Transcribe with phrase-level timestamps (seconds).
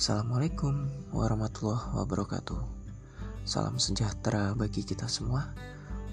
[0.00, 2.56] Assalamualaikum warahmatullahi wabarakatuh.
[3.44, 5.52] Salam sejahtera bagi kita semua.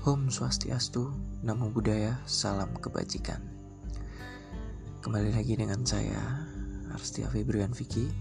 [0.04, 1.08] Om Swastiastu,
[1.40, 3.40] Namo Buddhaya, Salam Kebajikan.
[5.00, 6.20] Kembali lagi dengan saya,
[6.92, 8.12] Arstia Febrian Vicky.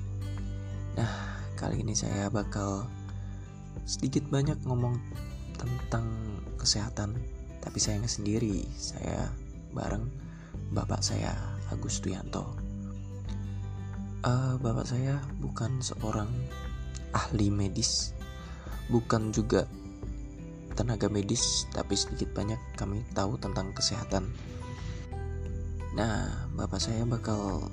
[0.94, 1.10] Nah,
[1.58, 2.86] kali ini saya bakal
[3.90, 4.94] sedikit banyak ngomong
[5.58, 6.06] tentang
[6.62, 7.18] kesehatan,
[7.58, 8.62] tapi saya sendiri.
[8.78, 9.34] Saya
[9.74, 10.06] bareng
[10.70, 11.34] bapak saya,
[11.74, 12.65] Agus Tuyanto
[14.26, 16.26] uh, bapak saya bukan seorang
[17.14, 18.10] ahli medis,
[18.90, 19.70] bukan juga
[20.74, 24.28] tenaga medis, tapi sedikit banyak kami tahu tentang kesehatan.
[25.96, 27.72] Nah, bapak saya bakal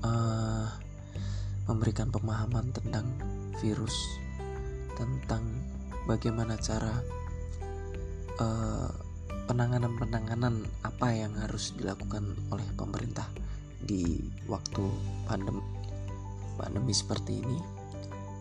[0.00, 0.66] uh,
[1.68, 3.04] memberikan pemahaman tentang
[3.60, 3.92] virus,
[4.96, 5.44] tentang
[6.08, 7.02] bagaimana cara
[8.40, 8.88] uh,
[9.44, 13.28] penanganan-penanganan apa yang harus dilakukan oleh pemerintah
[13.84, 14.16] di
[14.48, 14.84] waktu
[15.28, 15.79] pandemi
[16.58, 17.58] pandemi seperti ini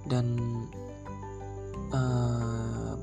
[0.10, 0.26] dan
[1.94, 2.94] uh,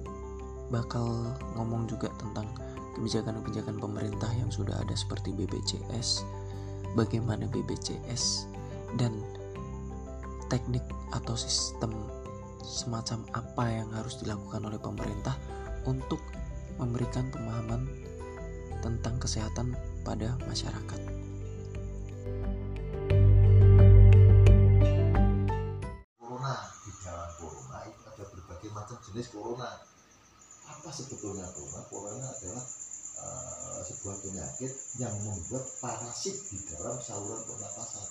[0.71, 2.51] bakal ngomong juga tentang
[2.99, 6.25] kebijakan-kebijakan pemerintah yang sudah ada seperti BPJS,
[6.97, 8.49] bagaimana BPJS
[8.97, 9.13] dan
[10.49, 11.93] teknik atau sistem
[12.65, 15.37] semacam apa yang harus dilakukan oleh pemerintah
[15.87, 16.19] untuk
[16.81, 17.87] memberikan pemahaman
[18.81, 21.01] tentang kesehatan pada masyarakat.
[29.17, 29.81] Jenis corona.
[30.69, 31.81] Apa sebetulnya corona?
[31.89, 32.65] Corona adalah
[33.17, 34.69] uh, sebuah penyakit
[35.01, 38.05] yang membuat parasit di dalam saluran pernapasan.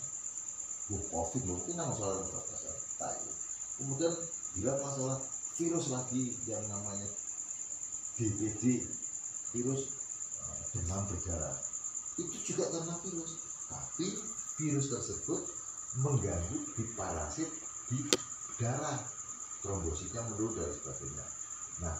[0.90, 2.76] Wah, covid loh ini nama saluran pernapasan.
[2.98, 3.30] Tahu
[3.78, 4.14] kemudian
[4.58, 5.22] bila masalah
[5.62, 7.06] virus lagi yang namanya
[8.18, 8.82] DBD
[9.54, 9.82] virus
[10.42, 11.54] uh, demam berdarah
[12.18, 13.32] itu juga karena virus.
[13.70, 14.08] Tapi
[14.58, 15.42] virus tersebut
[16.02, 17.50] mengganggu di parasit
[17.94, 18.00] di
[18.58, 19.15] darah
[19.66, 21.26] trombositnya menurun dan sebagainya.
[21.82, 21.96] Nah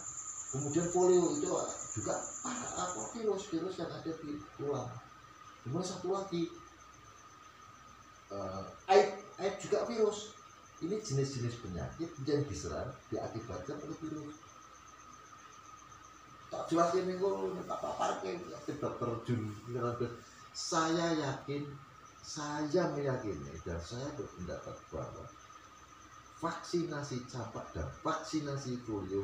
[0.54, 1.50] kemudian polio itu
[1.98, 2.14] juga
[2.46, 3.02] apa?
[3.18, 4.94] Virus virus yang ada di tulang.
[5.66, 6.54] Kemudian satu lagi
[8.30, 10.38] uh, AIDS, AIDS juga virus.
[10.86, 14.36] Ini jenis-jenis penyakit yang diserang diakibatkan oleh virus.
[16.54, 17.34] Tak jelas ini kok
[17.66, 18.22] tak apa
[18.70, 19.42] tidak terjun
[20.56, 21.68] saya yakin
[22.26, 25.28] saya meyakini dan saya berpendapat bahwa
[26.40, 29.24] vaksinasi campak dan vaksinasi polio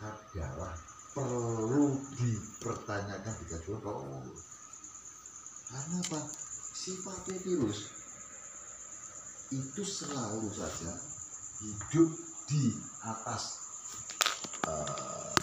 [0.00, 0.72] adalah
[1.10, 3.44] perlu dipertanyakan di
[3.84, 4.24] oh,
[5.70, 6.20] karena apa?
[6.70, 7.80] Sifatnya virus
[9.50, 10.94] itu selalu saja
[11.60, 12.10] hidup
[12.46, 13.58] di atas
[14.66, 15.34] uh,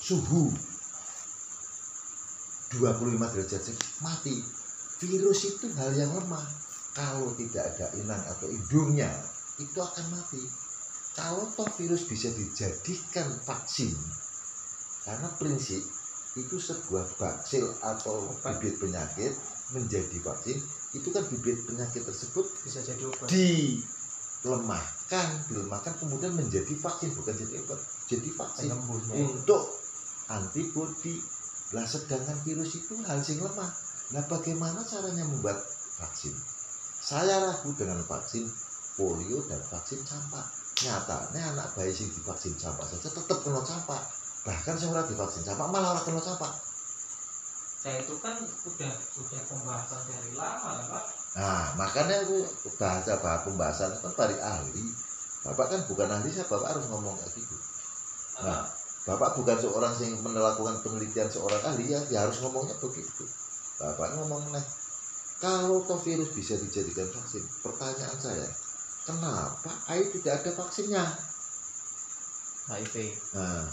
[0.00, 0.52] suhu
[2.76, 3.64] 25 derajat
[4.04, 4.36] mati.
[5.00, 6.44] Virus itu hal yang lemah.
[6.92, 9.08] Kalau tidak ada inang atau hidungnya
[9.60, 10.42] itu akan mati.
[11.12, 13.92] Kalau toh virus bisa dijadikan vaksin
[15.04, 15.82] karena prinsip
[16.38, 19.34] itu sebuah baksil atau bibit penyakit
[19.74, 20.56] menjadi vaksin
[20.94, 23.28] itu kan bibit penyakit tersebut bisa jadi obat.
[24.40, 28.70] dilemahkan dilemahkan kemudian menjadi vaksin bukan jadi obat jadi vaksin.
[29.12, 29.62] Untuk
[30.30, 31.18] antibodi.
[31.70, 33.70] Lah sedangkan virus itu hal yang lemah.
[34.10, 35.58] Nah bagaimana caranya membuat
[36.02, 36.34] vaksin?
[36.98, 38.46] Saya ragu dengan vaksin
[38.98, 40.46] polio dan vaksin campak.
[40.80, 44.00] Nyatanya anak bayi sing divaksin campak saja tetap kena campak.
[44.48, 46.52] Bahkan saya divaksin campak malah orang kena campak.
[47.80, 51.04] Saya itu kan udah udah pembahasan dari lama pak.
[51.36, 52.44] Nah makanya aku
[52.76, 54.84] bahasa bahas pembahasan kan dari ahli.
[55.40, 57.56] Bapak kan bukan ahli saya bapak harus ngomong kayak gitu.
[58.44, 58.68] Nah
[59.08, 63.24] bapak bukan seorang yang melakukan penelitian seorang ahli ya, ya harus ngomongnya begitu.
[63.80, 64.66] Bapak ngomong nih
[65.40, 67.40] kalau toh virus bisa dijadikan vaksin?
[67.64, 68.44] Pertanyaan saya
[69.10, 69.70] kenapa?
[69.90, 71.04] AI tidak ada vaksinnya.
[72.70, 72.94] HIV
[73.34, 73.66] nah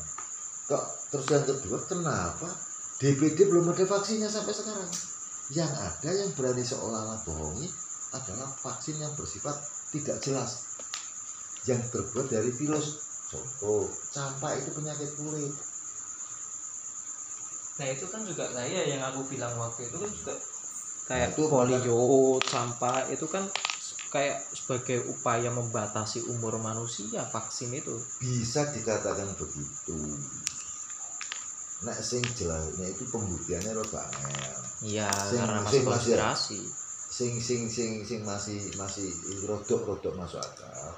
[0.67, 0.83] kok
[1.13, 2.49] terus yang kedua kenapa
[2.97, 4.89] DBD belum ada vaksinnya sampai sekarang?
[5.53, 7.69] Yang ada yang berani seolah-olah bohongi
[8.11, 9.53] adalah vaksin yang bersifat
[9.93, 10.65] tidak jelas.
[11.69, 13.05] Yang terbuat dari virus.
[13.29, 15.53] Contoh campak itu penyakit kulit.
[17.77, 20.33] Nah itu kan juga saya yang aku bilang waktu itu kan juga
[21.07, 23.45] kayak nah, polio campak itu kan
[24.07, 27.95] kayak sebagai upaya membatasi umur manusia vaksin itu.
[28.19, 29.97] Bisa dikatakan begitu.
[31.85, 34.59] Nek sing jelasnya itu pembuktiannya rada angel.
[34.81, 36.59] Iya karena masih konspirasi.
[37.07, 39.07] Sing sing sing sing masih masih
[39.45, 40.91] rodok-rodok masuk akal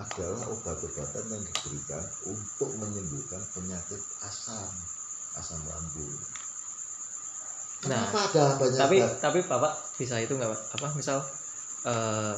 [0.00, 4.70] adalah obat-obatan yang diberikan untuk menyembuhkan penyakit asam
[5.36, 6.16] asam lambung.
[7.80, 11.18] Kenapa nah, ada banyak tapi tapi bapak bisa itu nggak apa misal
[11.86, 12.34] uh,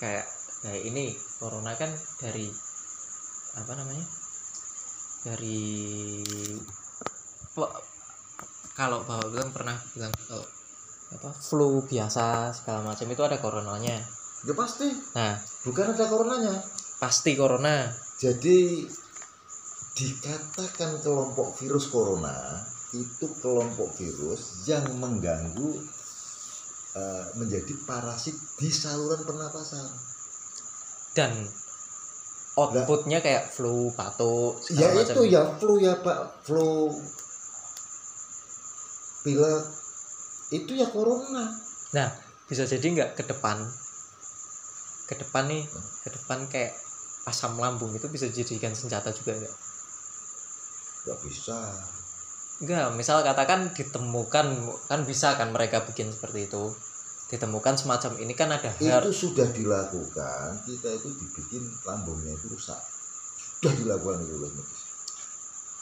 [0.00, 0.26] kayak
[0.64, 1.90] kayak ini corona kan
[2.20, 2.48] dari
[3.56, 4.06] apa namanya
[5.24, 5.64] dari
[8.76, 10.44] kalau bapak bilang pernah bilang kalau
[11.06, 13.96] apa flu biasa segala macam itu ada coronanya.
[14.44, 14.90] Ya pasti.
[15.16, 15.38] Nah.
[15.64, 16.54] Bukan ada coronanya.
[17.00, 17.88] Pasti corona.
[18.20, 18.84] Jadi
[19.96, 22.60] dikatakan kelompok virus corona
[22.92, 25.72] itu kelompok virus yang mengganggu
[26.96, 29.84] eh, menjadi parasit di saluran pernapasan.
[31.12, 31.32] Dan
[32.56, 35.24] outputnya kayak flu batuk ya itu macam.
[35.28, 36.18] ya flu ya pak.
[36.40, 36.88] Flu
[39.24, 39.64] pilek.
[40.56, 41.52] Itu ya corona.
[42.48, 43.60] Bisa jadi nggak ke depan?
[45.10, 45.68] Ke depan nih
[46.02, 46.72] ke depan kayak
[47.26, 49.54] asam lambung itu bisa dijadikan senjata juga nggak?
[51.06, 51.58] Nggak bisa
[52.56, 54.46] Enggak, misal katakan ditemukan
[54.88, 56.72] kan bisa kan mereka bikin seperti itu.
[57.26, 59.10] Ditemukan semacam ini kan ada itu herd.
[59.10, 62.78] sudah dilakukan kita itu dibikin lambungnya itu rusak
[63.56, 64.82] sudah dilakukan itu oleh medis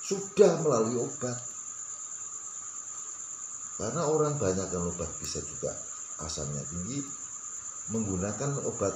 [0.04, 1.36] sudah melalui obat
[3.74, 5.74] karena orang banyak yang obat bisa juga
[6.22, 7.02] asamnya tinggi
[7.90, 8.94] menggunakan obat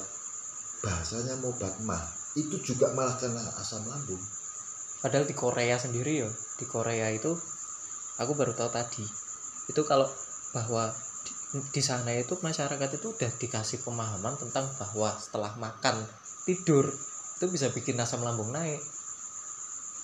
[0.80, 2.00] bahasanya obat mah
[2.38, 4.22] itu juga malah kena asam lambung
[4.98, 7.30] Padahal di Korea sendiri ya, di Korea itu
[8.18, 9.06] aku baru tahu tadi.
[9.70, 10.06] Itu kalau
[10.52, 10.90] bahwa
[11.22, 11.32] di,
[11.72, 15.96] di sana itu masyarakat itu udah dikasih pemahaman tentang bahwa setelah makan
[16.44, 16.90] tidur
[17.38, 18.82] itu bisa bikin asam lambung naik.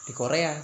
[0.05, 0.55] Di Korea.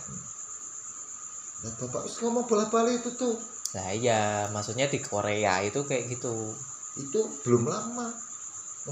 [1.61, 3.37] nah bapak ngomong bola balik itu tuh
[3.77, 6.57] Nah iya, maksudnya di Korea itu kayak gitu.
[6.99, 8.11] itu belum lama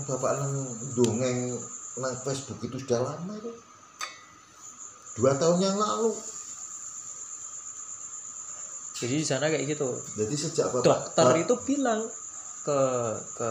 [0.07, 0.55] bapak nang
[0.95, 1.59] dongeng
[1.99, 3.51] nang Facebook itu sudah lama itu
[5.19, 6.15] dua tahun yang lalu
[8.99, 9.89] Jadi di sana kayak gitu.
[10.19, 12.03] jadi sejak bapak Dokter itu bilang
[12.67, 12.81] ke
[13.39, 13.51] ke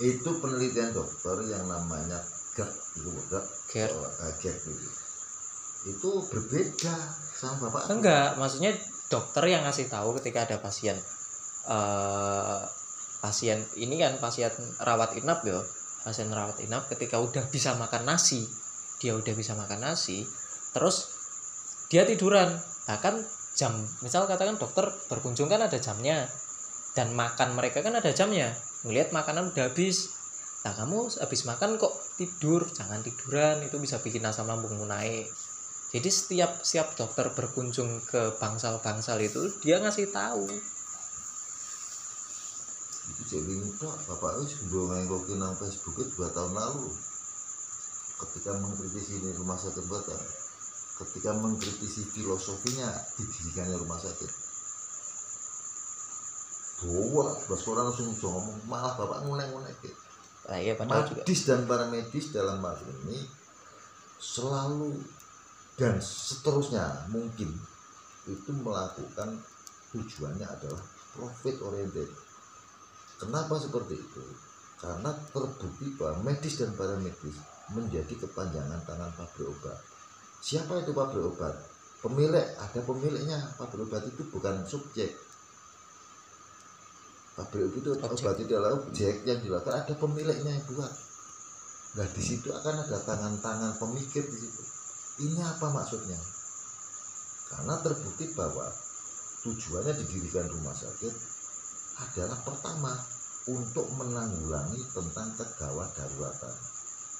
[0.00, 2.20] itu penelitian dokter yang namanya
[2.56, 3.34] GERD itu GERD.
[3.68, 4.90] Ger oh, eh, GERD itu.
[5.92, 6.94] Itu berbeda
[7.36, 8.72] sama bapak enggak maksudnya
[9.08, 10.96] dokter yang ngasih tahu ketika ada pasien
[11.68, 12.60] eh
[13.20, 15.60] pasien ini kan pasien rawat inap ya
[16.04, 18.48] pasien rawat inap ketika udah bisa makan nasi
[19.00, 20.24] dia udah bisa makan nasi
[20.72, 21.20] terus
[21.90, 22.54] dia tiduran.
[22.86, 23.14] Bahkan
[23.54, 23.72] jam.
[24.00, 26.26] Misal katakan dokter berkunjung kan ada jamnya
[26.94, 28.54] dan makan mereka kan ada jamnya.
[28.82, 30.10] Ngelihat makanan udah habis.
[30.66, 32.68] Nah kamu habis makan kok tidur?
[32.68, 35.28] Jangan tiduran itu bisa bikin asam lambungmu naik.
[35.90, 40.46] Jadi setiap setiap dokter berkunjung ke bangsal-bangsal itu dia ngasih tahu.
[43.30, 46.90] Jadi itu bapak itu sebelum nengokin nang Facebook dua tahun lalu.
[48.20, 50.39] Ketika mengkritisi rumah sakit buatan
[51.00, 54.30] ketika mengkritisi filosofinya didirikannya rumah sakit
[56.80, 59.76] dua belas orang langsung ngomong malah bapak ngunek-ngunek
[60.48, 63.24] nah iya juga medis dan para medis dalam hal ini
[64.20, 65.00] selalu
[65.80, 67.48] dan seterusnya mungkin
[68.28, 69.40] itu melakukan
[69.90, 70.82] tujuannya adalah
[71.16, 72.10] profit oriented.
[73.18, 74.24] Kenapa seperti itu?
[74.80, 77.36] Karena terbukti bahwa medis dan para medis
[77.72, 79.80] menjadi kepanjangan tangan pabrik obat.
[80.40, 81.52] Siapa itu pabrik obat?
[82.00, 83.38] Pemilik, ada pemiliknya.
[83.60, 85.12] Pabrik obat itu bukan subjek.
[87.36, 88.24] Pabrik itu Objek.
[88.24, 90.92] obat itu adalah objek yang dilakukan ada pemiliknya yang buat.
[91.96, 94.62] Nah di situ akan ada tangan-tangan pemikir di situ.
[95.28, 96.16] Ini apa maksudnya?
[97.52, 98.64] Karena terbukti bahwa
[99.44, 101.14] tujuannya didirikan rumah sakit
[102.00, 102.94] adalah pertama
[103.50, 106.54] untuk menanggulangi tentang kegawat daruratan.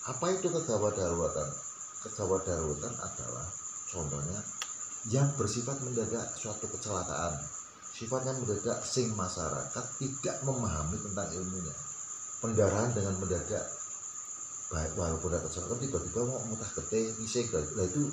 [0.09, 1.49] Apa itu kegawat daruratan?
[2.01, 3.47] Kegawat daruratan adalah
[3.93, 4.41] contohnya
[5.09, 7.37] yang bersifat mendadak suatu kecelakaan.
[7.81, 11.77] Sifatnya mendadak sing masyarakat tidak memahami tentang ilmunya.
[12.41, 13.67] Pendarahan dengan mendadak
[14.71, 18.07] baik walaupun ada kecelakaan tiba-tiba mau muntah getih ngising nah itu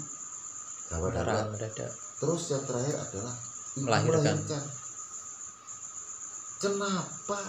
[0.89, 3.36] gawat darurat mendadak Terus yang terakhir adalah
[3.77, 4.25] Melahirkan.
[4.25, 4.63] melahirkan.
[6.58, 7.39] Kenapa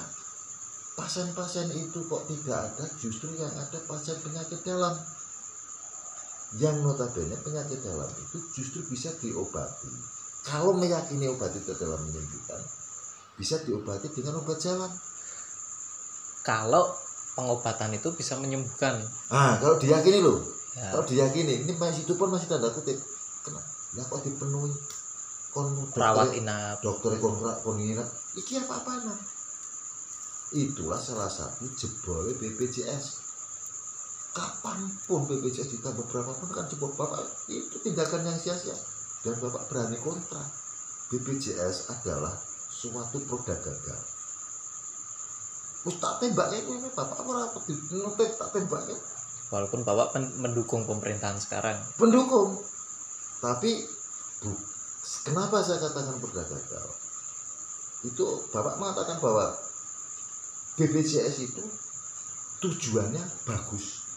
[0.92, 2.84] pasien-pasien itu kok tidak ada?
[3.00, 4.92] Justru yang ada pasien penyakit dalam.
[6.56, 9.92] Yang notabene penyakit dalam itu justru bisa diobati.
[10.48, 12.56] Kalau meyakini obat itu adalah menyembuhkan,
[13.36, 14.88] bisa diobati dengan obat jalan.
[16.40, 16.88] kalau
[17.36, 18.96] pengobatan itu bisa menyembuhkan
[19.28, 20.40] Ah, kalau diyakini loh,
[20.72, 22.96] ya, kalau diyakini, ini masih itu pun masih tanda kutip.
[23.44, 23.68] Kenapa?
[24.08, 24.72] Kok dipenuhi
[25.52, 29.16] kon rawat dokter- inap dokter kon kon nginep iki apa apaan
[30.52, 33.27] itulah salah satu jebol BPJS
[34.32, 38.76] kapan pun BPJS ditambah berapa pun kan jebol bapak itu tindakan yang sia-sia.
[39.24, 40.42] Dan bapak berani kontra.
[41.08, 42.36] BPJS adalah
[42.68, 44.00] suatu produk gagal.
[45.88, 48.98] Wis tak tembak ya ini bapak ora apa dinutip tak tembak ya
[49.48, 51.80] walaupun bapak mendukung pemerintahan sekarang.
[51.96, 52.60] Pendukung.
[53.38, 53.86] Tapi
[54.44, 54.50] bu,
[55.24, 56.88] kenapa saya katakan perda gagal?
[58.04, 59.56] Itu bapak mengatakan bahwa
[60.78, 61.64] BPJS itu
[62.58, 64.07] tujuannya bagus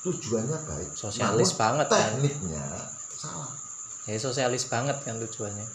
[0.00, 2.00] tujuannya baik sosialis Namun banget kan?
[2.00, 2.64] tekniknya
[3.20, 3.52] salah.
[4.08, 5.68] Ya sosialis banget kan tujuannya.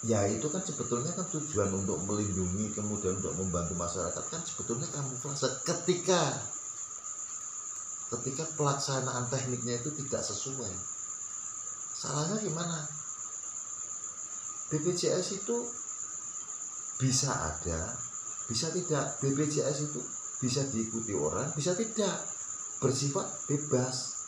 [0.00, 5.50] Ya itu kan sebetulnya kan tujuan untuk melindungi kemudian untuk membantu masyarakat kan sebetulnya kamuflase.
[5.66, 6.40] Ketika
[8.10, 10.72] ketika pelaksanaan tekniknya itu tidak sesuai
[12.00, 12.86] salahnya gimana?
[14.70, 15.56] BPJS itu
[17.02, 17.98] bisa ada
[18.46, 19.20] bisa tidak?
[19.20, 20.00] BPJS itu
[20.40, 22.16] bisa diikuti orang bisa tidak
[22.80, 24.20] bersifat bebas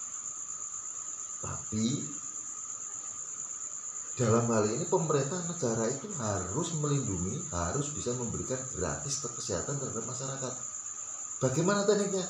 [1.42, 2.06] tapi
[4.12, 10.52] dalam hal ini pemerintah negara itu harus melindungi, harus bisa memberikan gratis kesehatan terhadap masyarakat.
[11.40, 12.22] Bagaimana tekniknya?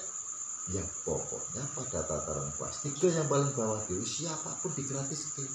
[0.70, 5.50] Ya pokoknya pada tataran kelas tiga yang paling bawah dulu siapa pun digratiskan.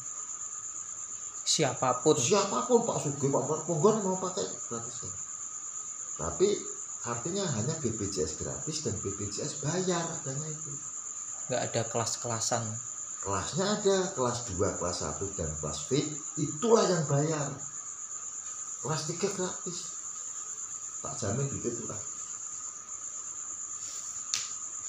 [1.47, 5.11] siapa pun Siapa pun Pak Sugeng, Pak Marponggon mau pakai gratiskan.
[6.19, 6.49] Tapi
[7.05, 10.71] artinya hanya BPJS gratis dan BPJS bayar adanya itu.
[11.47, 12.63] nggak ada kelas-kelasan.
[13.23, 15.89] Kelasnya ada kelas 2, kelas 1 dan kelas V
[16.39, 17.47] itulah yang bayar.
[18.83, 19.77] Kelas 3 gratis.
[21.03, 21.99] Tak jamin gitu itulah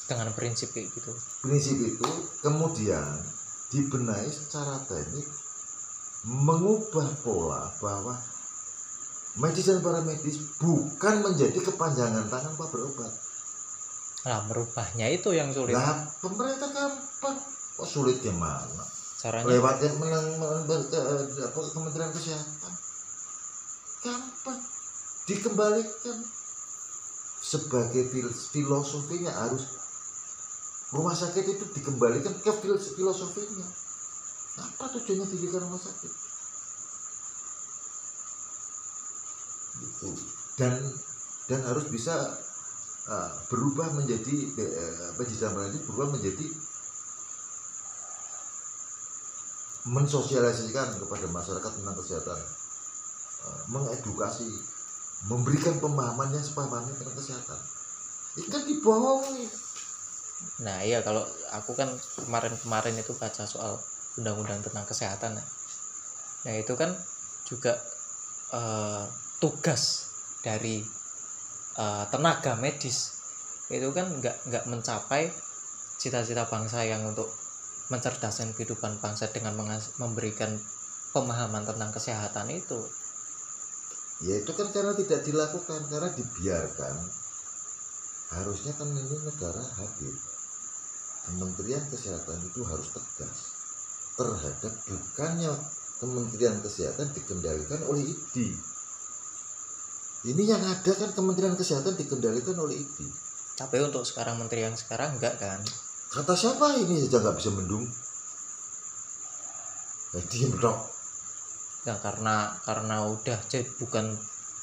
[0.08, 1.12] dengan prinsip kayak gitu.
[1.44, 2.08] Prinsip itu
[2.40, 3.20] kemudian
[3.68, 5.28] dibenahi secara teknik
[6.24, 8.16] mengubah pola bahwa
[9.38, 13.12] medis dan paramedis bukan menjadi kepanjangan tangan Pak berobat.
[14.26, 15.78] Lah merubahnya itu yang sulit.
[15.78, 17.38] Lah pemerintah gampang.
[17.78, 18.82] Kok sulit gimana
[19.22, 19.46] caranya?
[19.46, 20.98] Lewat yang menang, menang ke,
[21.42, 22.72] apa, Kementerian Kesehatan.
[24.02, 24.60] Gampang.
[25.30, 26.18] Dikembalikan.
[27.38, 29.62] Sebagai fil- filosofinya harus
[30.90, 33.66] rumah sakit itu dikembalikan ke fil- filosofinya.
[34.58, 36.27] Apa tujuannya didirikan rumah sakit
[39.80, 40.10] gitu.
[40.58, 40.74] Dan
[41.48, 42.12] dan harus bisa
[43.08, 46.46] uh, berubah menjadi uh, pendidikan itu berubah menjadi
[49.88, 52.38] mensosialisasikan kepada masyarakat tentang kesehatan.
[53.48, 54.48] Eh, mengedukasi
[55.30, 57.58] memberikan pemahaman yang sepahami tentang kesehatan.
[58.38, 59.46] Ini kan dibohongi.
[60.62, 61.90] Nah iya kalau aku kan
[62.22, 63.80] kemarin-kemarin itu baca soal
[64.18, 65.44] undang-undang tentang kesehatan ya.
[66.46, 66.94] nah itu kan
[67.42, 67.74] juga
[68.54, 69.04] eh,
[69.38, 70.10] tugas
[70.42, 70.82] dari
[71.78, 73.18] eh, tenaga medis.
[73.70, 75.30] Itu kan nggak nggak mencapai
[75.98, 77.30] cita-cita bangsa yang untuk
[77.88, 79.56] mencerdaskan kehidupan bangsa dengan
[79.96, 80.54] memberikan
[81.16, 82.80] pemahaman tentang kesehatan itu.
[84.18, 86.94] Ya itu kan karena tidak dilakukan karena dibiarkan.
[88.28, 90.14] Harusnya kan ini negara hadir.
[91.28, 93.38] Kementerian Kesehatan itu harus tegas
[94.16, 95.52] terhadap bukannya
[96.00, 98.56] Kementerian Kesehatan dikendalikan oleh ID
[100.28, 105.18] ini yang ada kan Kementerian Kesehatan dikendalikan oleh ID tapi untuk sekarang menteri yang sekarang
[105.18, 105.58] enggak kan?
[106.14, 107.02] Kata siapa ini?
[107.02, 107.82] Saja nggak bisa mendung.
[110.14, 110.78] Ya diem dong.
[111.82, 114.14] Ya karena karena udah jadi bukan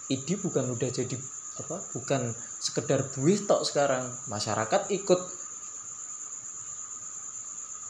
[0.08, 1.18] ID bukan udah jadi
[1.60, 2.32] apa bukan
[2.64, 4.08] sekedar buih tok sekarang.
[4.32, 5.22] Masyarakat ikut.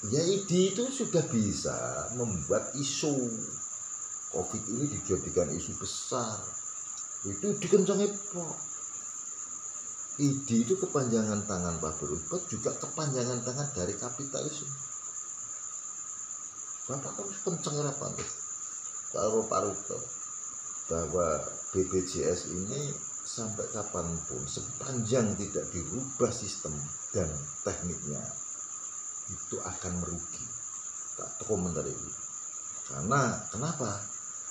[0.09, 3.13] Ya ID itu sudah bisa membuat isu.
[4.33, 6.64] COVID ini dijadikan isu besar
[7.25, 8.57] itu dikencangi kok.
[10.15, 14.71] ID itu kepanjangan tangan Pak Berobat juga kepanjangan tangan dari kapitalisme.
[16.85, 18.29] Bapak kan kenceng apa nih
[19.09, 19.99] kalau Pak Ruto
[20.85, 21.41] bahwa
[21.73, 22.93] BPJS ini
[23.25, 26.77] sampai kapan pun sepanjang tidak dirubah sistem
[27.09, 27.25] dan
[27.65, 28.21] tekniknya
[29.33, 30.45] itu akan merugi.
[31.17, 32.09] Tak komentar itu
[32.85, 33.97] karena kenapa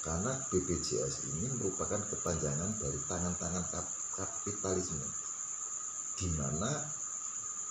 [0.05, 5.01] karena BPJS ini merupakan kepanjangan dari tangan-tangan kap- kapitalisme
[6.21, 6.85] di mana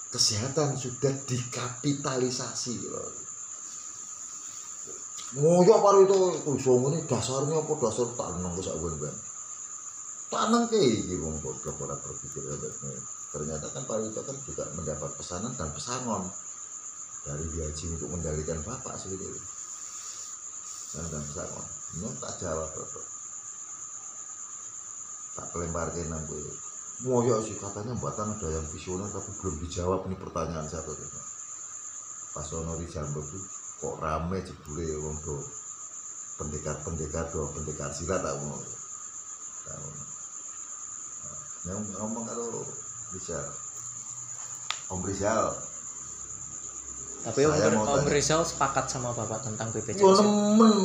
[0.10, 3.14] kesehatan sudah dikapitalisasi loh.
[5.34, 9.16] Ngoyo paru itu usung ini dasarnya apa dasar tanang ke sakwen ben.
[10.30, 12.46] Tanang ke iki wong goblok ora berpikir.
[13.34, 16.30] Ternyata kan paru itu kan juga mendapat pesanan dan pesangon
[17.26, 18.94] dari Haji untuk mengendalikan bapak.
[20.94, 21.83] Dan dan pesangon.
[21.94, 23.06] Ini tak jawab bapak.
[25.34, 26.42] Tak pelempar ke nang gue.
[27.04, 30.96] Ngoyo sih katanya buatan ada yang visioner tapi belum dijawab ini pertanyaan saya tuh.
[32.34, 33.44] Pas ono di Jambu tuh
[33.84, 35.36] kok rame jebule wong do
[36.40, 38.58] pendekar-pendekar do pendekar silat tak ngono.
[39.64, 39.96] tahun
[41.24, 41.40] Nah,
[41.72, 42.64] yang ngomong kalau
[43.16, 43.40] bisa
[44.92, 45.56] Om Rizal
[47.24, 48.08] Tapi Om, mau Om.
[48.12, 50.04] Rizal sepakat sama Bapak tentang BPJS.
[50.04, 50.28] Ya?
[50.28, 50.76] nemen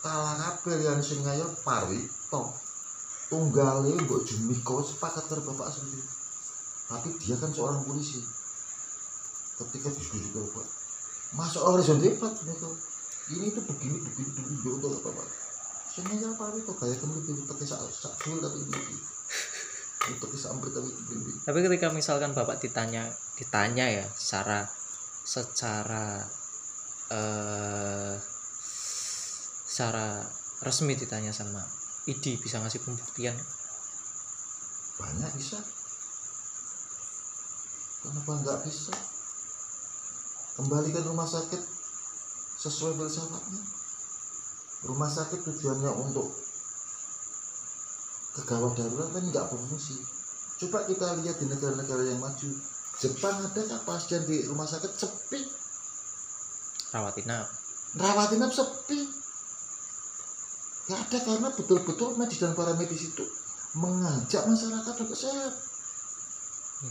[0.00, 2.54] kalah kabeh yang sing ayo Parito
[3.28, 6.02] tunggale mbok Jumiko sepakat karo bapak sendiri.
[6.88, 8.24] Tapi dia kan seorang polisi.
[9.58, 10.66] Ketika diskusi ke bapak
[11.36, 12.72] masuk horizon hebat Jumiko
[13.28, 15.28] ini tuh begini begini begini begini untuk apa pak
[15.92, 18.96] sing ayo Parito kayak kamu itu tapi sak sak tapi begini
[20.08, 24.64] untuk sampai tapi begini Tapi ketika misalkan Bapak ditanya ditanya ya secara
[25.28, 26.24] secara
[27.12, 28.16] eh
[29.78, 30.26] secara
[30.66, 31.62] resmi ditanya sama
[32.10, 33.38] ID bisa ngasih pembuktian?
[34.98, 35.54] Banyak bisa.
[38.02, 38.90] Kenapa nggak bisa?
[40.58, 41.62] Kembalikan rumah sakit
[42.58, 43.62] sesuai filsafatnya.
[44.90, 46.26] Rumah sakit tujuannya untuk
[48.34, 49.94] kegawat darurat kan nggak berfungsi.
[50.58, 52.50] Coba kita lihat di negara-negara yang maju.
[52.98, 54.90] Jepang ada nggak pasien di rumah sakit?
[54.90, 55.38] Sepi.
[56.98, 57.46] Rawat inap.
[57.94, 59.17] rawat inap sepi
[60.88, 63.24] nggak ada karena betul-betul medis dan para medis itu
[63.76, 65.52] mengajak masyarakat untuk sehat.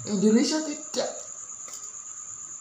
[0.06, 1.10] Indonesia tidak.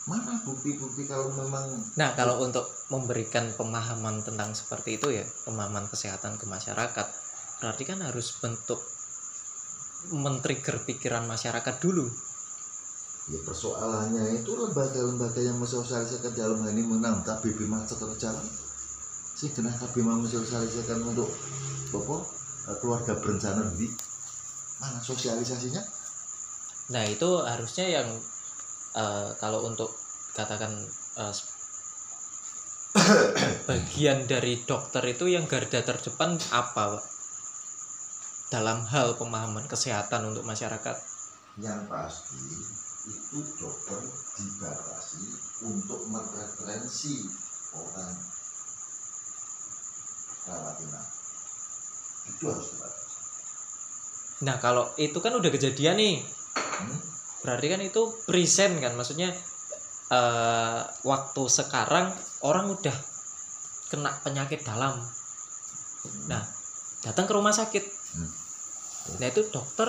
[0.07, 1.67] Mana bukti-bukti kalau memang
[1.99, 7.07] Nah, kalau untuk memberikan pemahaman tentang seperti itu ya, pemahaman kesehatan ke masyarakat,
[7.61, 8.79] berarti kan harus bentuk
[10.15, 12.07] men-trigger pikiran masyarakat dulu.
[13.27, 18.47] ya persoalannya itu lembaga-lembaga yang mensosialisasikan dalam hal ini menang KBB macet terus jalan
[19.37, 21.29] sih kena KB mau mensosialisasikan untuk
[21.93, 22.17] apa
[22.81, 23.87] keluarga berencana di
[24.81, 25.97] mana sosialisasinya
[26.87, 28.09] Nah, itu harusnya yang
[28.95, 29.91] eh, kalau untuk
[30.39, 30.71] katakan
[31.19, 31.35] eh,
[33.69, 37.05] bagian dari dokter itu yang garda terdepan apa, Pak?
[38.47, 40.97] Dalam hal pemahaman kesehatan untuk masyarakat.
[41.57, 42.37] yang pasti
[43.09, 43.97] itu dokter
[44.37, 45.25] dibatasi
[45.65, 47.25] untuk mereferensi
[47.73, 48.13] orang
[50.47, 51.07] rawat inap
[52.27, 53.05] itu harus dibatasi
[54.37, 56.21] Nah, kalau itu kan udah kejadian nih.
[56.21, 57.01] Hmm?
[57.41, 59.33] Berarti kan itu present kan, maksudnya
[60.13, 62.13] eh, waktu sekarang
[62.45, 62.93] orang udah
[63.89, 65.01] kena penyakit dalam.
[66.29, 66.45] Nah,
[67.01, 67.81] datang ke rumah sakit.
[68.13, 68.31] Hmm.
[69.25, 69.89] Nah, itu dokter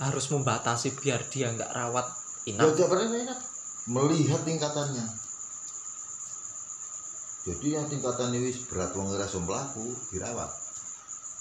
[0.00, 2.08] harus membatasi biar dia nggak rawat
[2.44, 2.76] Ya, inap.
[2.76, 3.40] enak
[3.88, 5.04] melihat tingkatannya
[7.44, 10.48] jadi yang tingkatannya wis berat wong ora iso mlaku dirawat.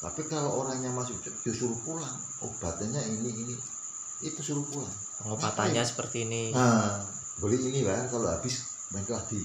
[0.04, 2.12] Tapi kalau orangnya masih ya suruh pulang.
[2.44, 3.56] Obatnya ini ini.
[4.20, 4.92] Itu suruh pulang.
[5.24, 6.52] Pengobatannya seperti ini.
[6.52, 7.00] nah
[7.40, 9.40] beli ini kan kalau habis main lagi.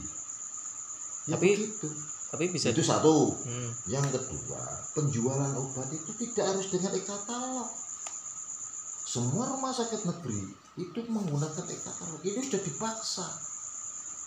[1.31, 1.89] Ya Tapi- begitu.
[2.29, 3.33] Tapi bisa itu satu.
[3.41, 3.73] Hmm.
[3.89, 4.61] yang kedua
[4.93, 7.71] penjualan obat itu tidak harus dengan e-katalog.
[9.09, 12.21] Semua rumah sakit negeri itu menggunakan e-katalog.
[12.21, 13.27] Ini sudah dipaksa.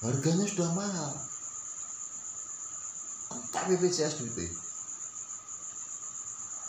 [0.02, 1.14] Harganya sudah mahal
[3.36, 4.50] entah BPJS duitnya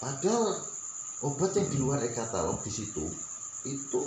[0.03, 0.45] padahal
[1.23, 3.07] obat yang di luar e-katalog di situ
[3.67, 4.01] itu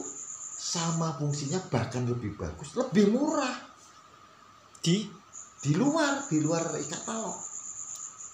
[0.56, 3.56] sama fungsinya bahkan lebih bagus lebih murah
[4.84, 5.08] di
[5.64, 7.38] di luar di luar e-katalog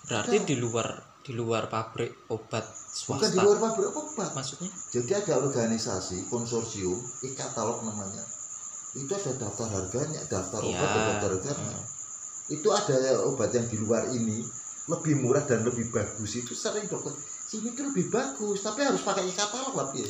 [0.09, 3.45] berarti di luar di luar pabrik obat bukan di swasta.
[3.45, 4.69] luar pabrik obat Maksudnya?
[4.89, 8.25] Jadi ada organisasi konsorsium, e-katalog namanya.
[8.97, 10.91] Itu ada daftar harganya, daftar obat Iya.
[10.91, 11.77] dan daftar harganya.
[11.77, 12.00] Hmm.
[12.51, 14.43] Itu ada obat yang di luar ini
[14.91, 16.35] lebih murah dan lebih bagus.
[16.35, 17.15] Itu sering dokter,
[17.47, 20.03] sini itu lebih bagus, tapi harus pakai e-katalog lah Pi.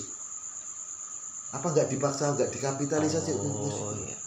[1.51, 3.31] Apa nggak dipaksa, nggak dikapitalisasi?
[3.37, 4.17] Oh, iya.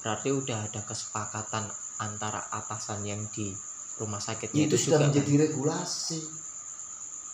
[0.00, 1.68] Berarti udah ada kesepakatan
[2.00, 3.52] antara atasan yang di
[4.00, 5.06] rumah sakitnya itu itu, sudah juga kan?
[5.12, 6.20] menjadi regulasi.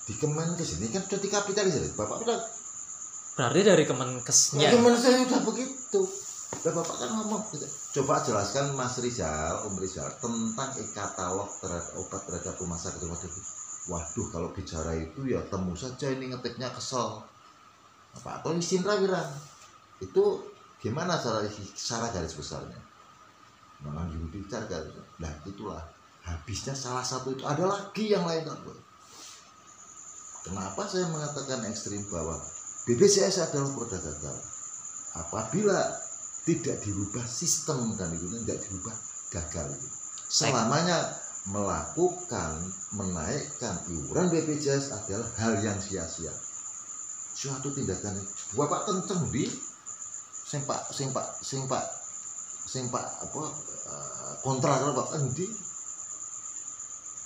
[0.07, 1.95] Di Kemenkes ini kan sudah dikapitalisasi.
[1.95, 2.39] Bapak udah
[3.37, 3.89] berarti dari Ya.
[3.93, 6.01] Kemenkesnya Gimana saya udah begitu?
[6.47, 7.67] Lah bapak kan ngomong gitu.
[8.01, 13.45] Coba jelaskan Mas Rizal, Om Rizal tentang e-katalog terhadap obat terhadap rumah sakit rumah sakit.
[13.87, 17.23] Waduh, kalau bicara itu ya temu saja ini ngetiknya kesel.
[18.19, 19.31] Apa atau isin Wirang.
[20.03, 20.43] Itu
[20.83, 22.79] gimana cara cara garis besarnya?
[23.83, 24.91] Memang Yudi cara garis.
[25.23, 25.83] Nah, itulah
[26.27, 28.79] habisnya salah satu itu ada lagi yang lain Boy.
[30.47, 32.39] Kenapa saya mengatakan ekstrim bahwa
[32.87, 34.39] BPJS adalah produk gagal
[35.17, 36.06] apabila
[36.47, 38.97] tidak dirubah sistem dan itu tidak dirubah
[39.35, 39.89] gagal itu.
[40.31, 41.19] Selamanya
[41.51, 42.63] melakukan
[42.95, 46.31] menaikkan iuran BPJS adalah hal yang sia-sia.
[47.35, 48.15] Suatu tindakan
[48.55, 49.51] bapak kenceng di
[50.47, 51.85] sing pak sing pak sing pak
[52.67, 53.43] sing pak apa
[53.91, 55.47] eh, kontra kalau bapak endi.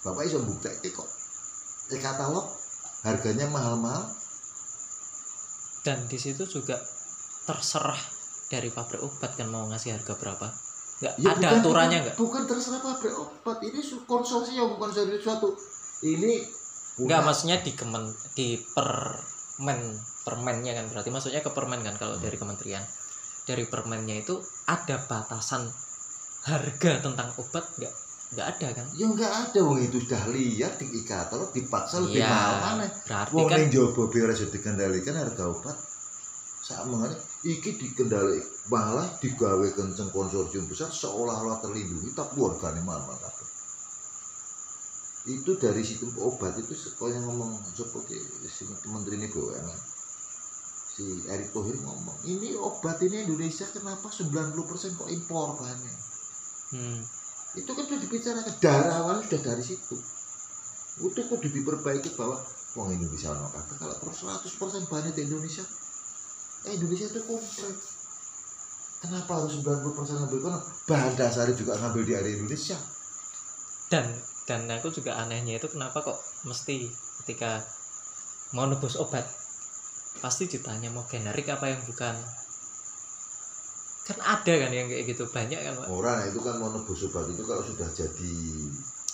[0.01, 1.09] Bapak iso bukti kok.
[1.93, 2.49] E katalog
[3.05, 4.09] harganya mahal-mahal.
[5.85, 6.81] Dan di situ juga
[7.45, 8.20] terserah
[8.51, 10.47] dari pabrik obat kan mau ngasih harga berapa?
[11.01, 12.17] Nggak Ya, ada bukan- aturannya bukan- nggak?
[12.19, 13.57] bukan terserah pabrik obat.
[13.63, 15.49] Ini konsorsium bukan konsorsium suatu
[16.03, 16.43] ini
[17.01, 19.81] nggak maksudnya di kemen di permen
[20.21, 21.09] permennya kan berarti.
[21.09, 22.83] Maksudnya ke permen kan kalau dari kementerian.
[23.41, 24.37] Dari permennya itu
[24.67, 25.65] ada batasan
[26.43, 27.95] harga tentang obat nggak?
[28.31, 28.87] Nggak ada kan?
[28.95, 29.59] Ya nggak ada.
[29.61, 32.87] Wong itu sudah lihat di ikator dipaksa lebih Iya, mahal mana?
[33.03, 35.77] berarti wong kan jowo biar iso dikendalikan harga obat
[36.87, 38.39] mengane iki dikendali
[38.71, 43.49] malah digawe kenceng konsorsium besar seolah-olah terlindungi tapi wargane mahal kabeh.
[45.35, 48.17] Itu dari situ obat itu kau yang ngomong seperti
[48.49, 49.79] si menteri ini BUMN
[50.91, 55.95] si Erick Thohir ngomong ini obat ini Indonesia kenapa 90% kok impor bahannya?
[56.71, 57.01] Hmm,
[57.57, 59.97] itu kan sudah dibicarakan darah awal sudah dari situ.
[61.01, 62.37] Itu kudu diperbaiki bahwa
[62.79, 65.65] uang Indonesia ono kabeh kalau terus 100% bahannya di Indonesia
[66.69, 67.77] eh Indonesia itu komplit.
[69.01, 70.61] Kenapa harus 90% ngambil kono?
[70.85, 72.77] Bahan dasarnya juga ngambil di area Indonesia.
[73.89, 74.07] Dan
[74.45, 76.85] dan aku juga anehnya itu kenapa kok mesti
[77.25, 77.65] ketika
[78.53, 79.25] mau nebus obat
[80.21, 82.13] pasti ditanya mau generik apa yang bukan?
[84.05, 87.25] Kan ada kan yang kayak gitu banyak kan Pak, orang itu kan mau nebus obat
[87.31, 88.35] itu kalau sudah jadi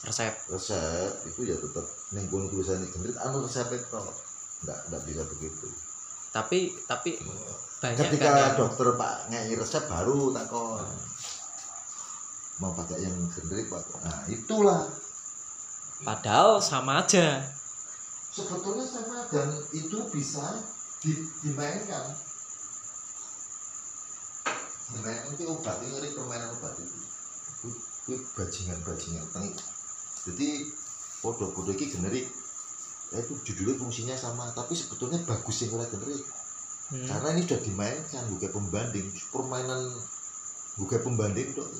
[0.02, 0.34] resep.
[0.50, 3.86] resep itu ya tetap neng kono tulisannya generik anu resep itu
[4.62, 5.66] enggak enggak bisa begitu
[6.36, 7.16] tapi tapi
[7.80, 10.84] banyak ketika kan yang, dokter pak ngei resep baru takon
[12.60, 13.84] mau pakai yang generik pak.
[14.04, 14.84] Nah itulah.
[16.04, 17.40] Padahal sama aja.
[18.32, 20.60] Sebetulnya sama dan itu bisa
[21.00, 22.04] di- dimainkan.
[24.92, 26.96] Dimainkan itu obat ini ngeri permainan obat itu.
[27.64, 29.50] Itu- bajingan bajingan ini
[30.26, 30.48] jadi
[31.22, 32.26] podo-podo ini generik
[33.14, 36.24] ya itu judulnya fungsinya sama tapi sebetulnya bagus yang oleh generik
[36.86, 39.06] Hmm, karena ini sudah dimainkan bukan pembanding.
[39.34, 39.80] Permainan
[40.78, 41.72] bukan pembanding dong.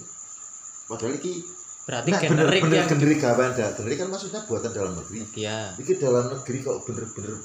[0.91, 1.47] Padahal ini
[1.87, 5.23] berarti nah, bener generik bener yang generik kawan dah generik kan maksudnya buatan dalam negeri.
[5.39, 7.39] Ya ini dalam negeri kalau bener-bener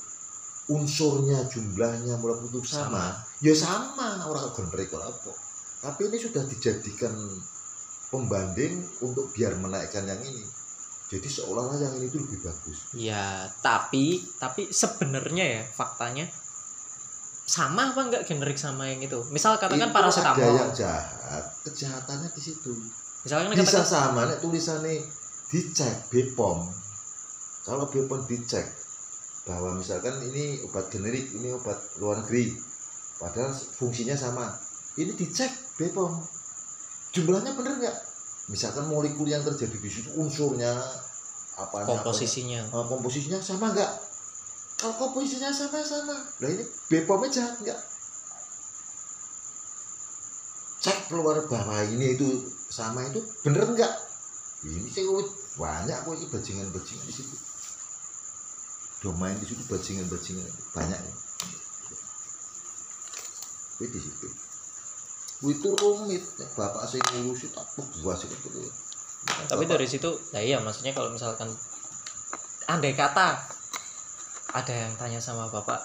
[0.73, 5.33] unsurnya jumlahnya mulai untuk sama, ya sama orang generik kalau apa.
[5.85, 7.13] Tapi ini sudah dijadikan
[8.09, 10.41] pembanding untuk biar menaikkan yang ini
[11.11, 12.87] jadi seolah-olah yang ini itu lebih bagus.
[12.95, 16.23] Ya tapi tapi sebenarnya ya faktanya
[17.43, 19.19] sama apa enggak generik sama yang itu?
[19.27, 22.71] Misal katakan Itu ada paracetamol yang jahat kejahatannya di situ.
[23.27, 25.03] Misalkan bisa katakan sama nek tulisannya
[25.51, 26.71] dicek Bepom
[27.67, 28.71] kalau Bepom dicek
[29.43, 32.55] bahwa misalkan ini obat generik ini obat luar negeri
[33.19, 34.47] padahal fungsinya sama.
[34.95, 36.23] Ini dicek Bepom
[37.11, 37.97] jumlahnya bener nggak
[38.51, 40.75] misalkan molekul yang terjadi di situ unsurnya
[41.55, 42.67] apa komposisinya.
[42.67, 43.91] komposisinya sama nggak?
[44.75, 46.19] Kalau komposisinya sama sama.
[46.43, 47.79] Nah ini Bepomnya jahat nggak?
[50.83, 52.27] Cek keluar bahwa ini itu
[52.67, 53.93] sama itu bener nggak?
[54.67, 57.35] Ini sih wih, banyak kok ini bajingan bajingan di situ.
[59.01, 60.99] Domain di situ bajingan bajingan banyak.
[60.99, 61.15] Ya.
[63.87, 64.50] Di situ
[65.41, 66.21] itu rumit
[66.53, 68.61] bapak saya ngurusi tak sih gitu
[69.49, 71.49] tapi dari situ nah iya maksudnya kalau misalkan
[72.69, 73.41] andai kata
[74.53, 75.81] ada yang tanya sama bapak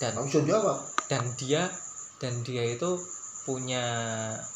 [0.00, 0.80] dan bisa jawab
[1.12, 1.68] dan dia
[2.16, 2.96] dan dia itu
[3.44, 3.84] punya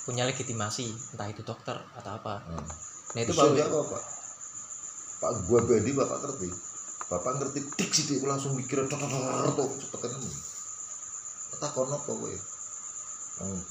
[0.08, 2.64] punya legitimasi entah itu dokter atau apa Hmm.
[3.12, 4.02] nah itu bisa baru jawab pak
[5.18, 6.48] pak gua bedi bapak ngerti
[7.12, 10.30] bapak ngerti dik dia langsung mikir tuh cepet ini
[11.52, 12.37] kata kono apa gue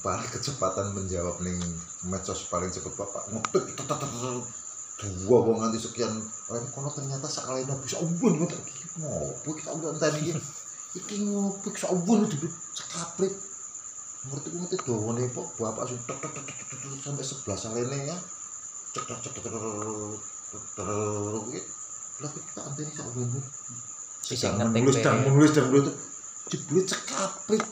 [0.00, 1.60] paling kecepatan menjawab nih
[2.08, 3.76] medsos paling cepet bapak ngetik
[4.98, 6.10] dua wong nganti sekian
[6.50, 8.58] orang kono ternyata sakalnya bisa ubun gue tak
[8.98, 10.34] ngopo kita udah tadi
[10.98, 12.34] iki ngopo saubun di
[12.74, 13.30] sekaprit
[14.26, 16.66] ngerti gue ngerti dawane kok bapak langsung tek tek tek tek
[17.04, 18.16] sampai sebelah salene ya
[18.96, 19.54] cek cek cek cek cek
[22.18, 23.30] lah kita anteni saubun
[24.18, 25.94] Bisa sedang ngetik menulis dan menulis dan menulis
[26.48, 27.62] jebule cekaprit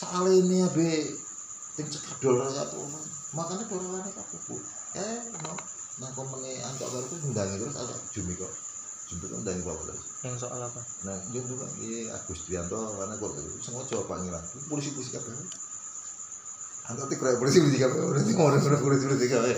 [0.00, 0.24] Hmm.
[0.24, 1.12] salene abe
[1.76, 2.88] ting cekedol ya tuh
[3.36, 4.40] makanya dorone kabeh
[4.96, 5.52] eh no
[6.00, 8.48] nang komene antok karo kuwi ndangi terus ada jumi kok
[9.12, 13.16] jumi kok ndangi bapak terus yang soal apa Nah, dia juga ini Agus Trianto karena
[13.16, 13.32] kok
[13.64, 15.32] sengaja panggilan polisi polisi kabeh.
[16.92, 18.00] Antar tik rek polisi polisi kabeh.
[18.04, 19.54] Nanti ngono ngono polisi polisi kabeh.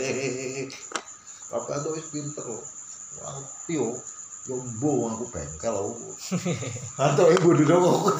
[1.50, 2.62] Apa itu wis pinter loh.
[3.26, 3.98] Aku
[4.46, 6.10] Yombo aku bengkel aku.
[7.02, 8.10] Antar ibu dulu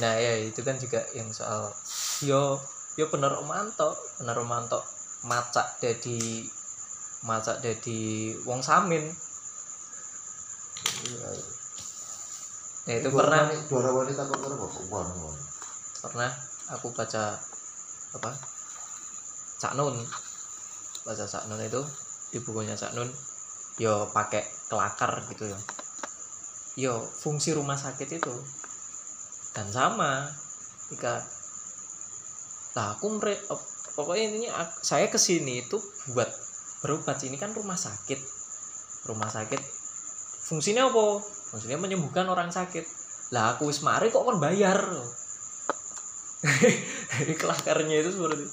[0.00, 1.68] nah ya itu kan juga yang soal
[2.24, 2.56] yo
[2.96, 4.80] yo bener romanto bener romanto
[5.24, 6.48] macak jadi
[7.20, 9.04] macak jadi wong samin.
[12.88, 13.52] Ya itu pernah.
[13.68, 14.24] dua wanita
[14.88, 15.36] wan.
[16.00, 16.32] pernah
[16.72, 17.36] aku baca
[18.16, 18.30] apa
[19.60, 20.00] Cak Nun.
[21.04, 21.80] Baca Cak Nun itu
[22.32, 23.12] di bukunya Cak Nun
[23.76, 24.40] yo pakai
[24.72, 25.60] kelakar gitu ya.
[26.80, 28.34] Yo fungsi rumah sakit itu
[29.56, 30.30] dan sama
[30.90, 31.22] jika
[32.78, 33.18] nah aku
[33.50, 35.76] op- pokoknya ak- saya ke sini itu
[36.14, 36.30] buat
[36.80, 38.20] berobat ini kan rumah sakit
[39.10, 39.58] rumah sakit
[40.46, 42.86] fungsinya apa fungsinya menyembuhkan orang sakit
[43.34, 44.78] lah aku wis mari kok kon bayar
[47.40, 48.44] kelakarnya itu seperti.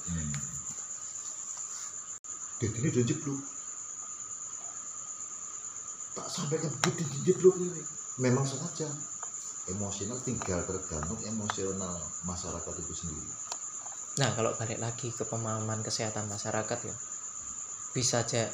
[2.58, 3.40] Dan ini udah jeblok.
[6.18, 7.82] Tak sampai ke begitu jeblok ini.
[8.18, 8.90] Memang sengaja.
[9.68, 13.32] Emosional tinggal tergantung emosional masyarakat itu sendiri.
[14.18, 16.94] Nah, kalau balik lagi ke pemahaman kesehatan masyarakat ya,
[17.92, 18.48] bisa aja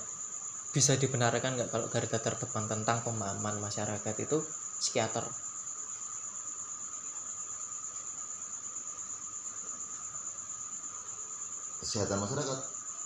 [0.75, 4.43] bisa dibenarkan nggak kalau garda terdepan tentang pemahaman masyarakat itu
[4.83, 5.23] psikiater.
[11.79, 12.59] Kesehatan masyarakat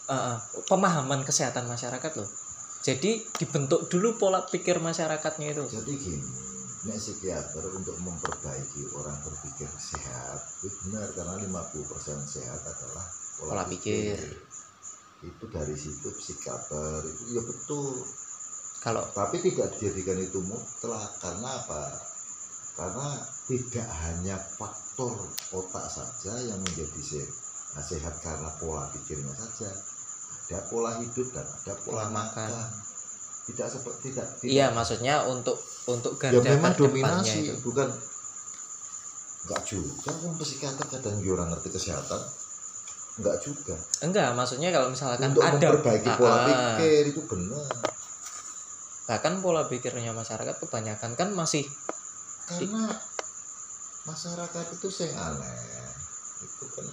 [0.08, 2.30] eh, pemahaman kesehatan masyarakat loh.
[2.80, 5.64] Jadi dibentuk dulu pola pikir masyarakatnya itu.
[5.76, 13.06] jadi gini nek psikiater untuk memperbaiki orang berpikir sehat itu benar karena 50% sehat adalah
[13.38, 14.18] pola, Pola pikir.
[15.18, 18.06] itu dari situ psikiater itu ya betul
[18.78, 21.82] Kalau tapi tidak dijadikan itu mutlak karena apa
[22.78, 23.08] karena
[23.50, 27.34] tidak hanya faktor otak saja yang menjadi se-
[27.74, 29.70] nah, sehat karena pola pikirnya saja
[30.46, 32.50] ada pola hidup dan ada pola, Pola makan.
[32.50, 32.68] makan.
[33.48, 34.52] Tidak seperti tidak, tidak.
[34.52, 35.56] Iya maksudnya untuk
[35.88, 37.54] untuk ya garda memang terdepannya dominasi itu.
[37.64, 37.88] bukan.
[39.48, 42.20] Enggak juga kan psikiater kadang dia orang ngerti kesehatan.
[43.18, 43.74] Enggak juga.
[44.04, 45.56] Enggak, maksudnya kalau misalkan untuk ada.
[45.56, 46.46] memperbaiki pola Ah, ah.
[46.76, 47.66] pikir itu benar.
[49.08, 51.64] Bahkan pola pikirnya masyarakat kebanyakan kan masih
[52.48, 52.84] karena
[54.04, 55.56] masyarakat itu yang aneh
[56.44, 56.86] itu kan.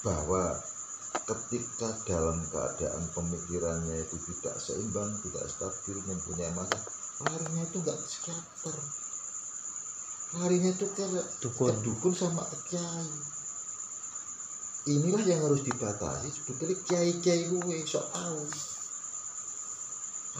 [0.00, 0.69] Bahwa
[1.10, 6.82] ketika dalam keadaan pemikirannya itu tidak seimbang, tidak stabil, mempunyai masalah,
[7.26, 8.76] larinya itu enggak ke psikiater,
[10.38, 11.04] larinya itu ke
[11.42, 11.74] dukun.
[11.74, 13.10] ke dukun sama ke kiai.
[14.90, 16.32] Inilah yang harus dibatasi.
[16.32, 18.42] Sebetulnya kiai-kiai gue sok tahu.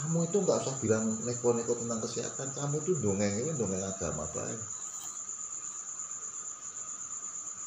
[0.00, 2.48] Kamu itu nggak usah bilang neko-neko tentang kesehatan.
[2.56, 4.62] Kamu itu dongeng ini dongeng agama baik.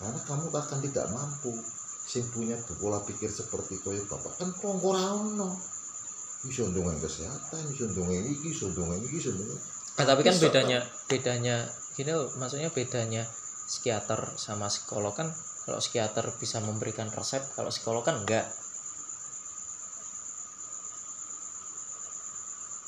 [0.02, 1.54] Karena kamu akan tidak mampu.
[2.14, 5.58] Sing punya pola pikir seperti koyo bapak kan kongko ora ono.
[6.46, 9.34] Iso dongeng kesehatan, iso dongeng iki, iso dongeng iki, iso.
[9.34, 11.66] Nah, tapi kan bedanya bedanya
[11.98, 13.26] gini loh, maksudnya bedanya
[13.66, 15.34] psikiater sama psikolog kan
[15.66, 18.46] kalau psikiater bisa memberikan resep, kalau psikolog kan enggak.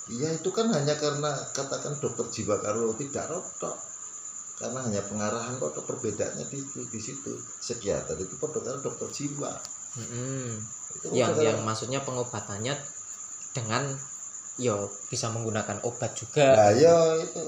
[0.06, 3.74] Iya itu kan hanya karena katakan dokter jiwa kalau tidak rotok
[4.60, 6.60] karena hanya pengarahan kok perbedaannya di,
[6.94, 7.32] di situ
[7.64, 9.52] psikiater itu karo dokter jiwa
[9.96, 10.60] Mm-mm.
[10.96, 12.76] itu Yang yang maksudnya pengobatannya
[13.56, 13.84] dengan
[14.66, 14.78] yo
[15.12, 16.50] bisa menggunakan obat juga.
[16.56, 17.42] Nah, ya itu.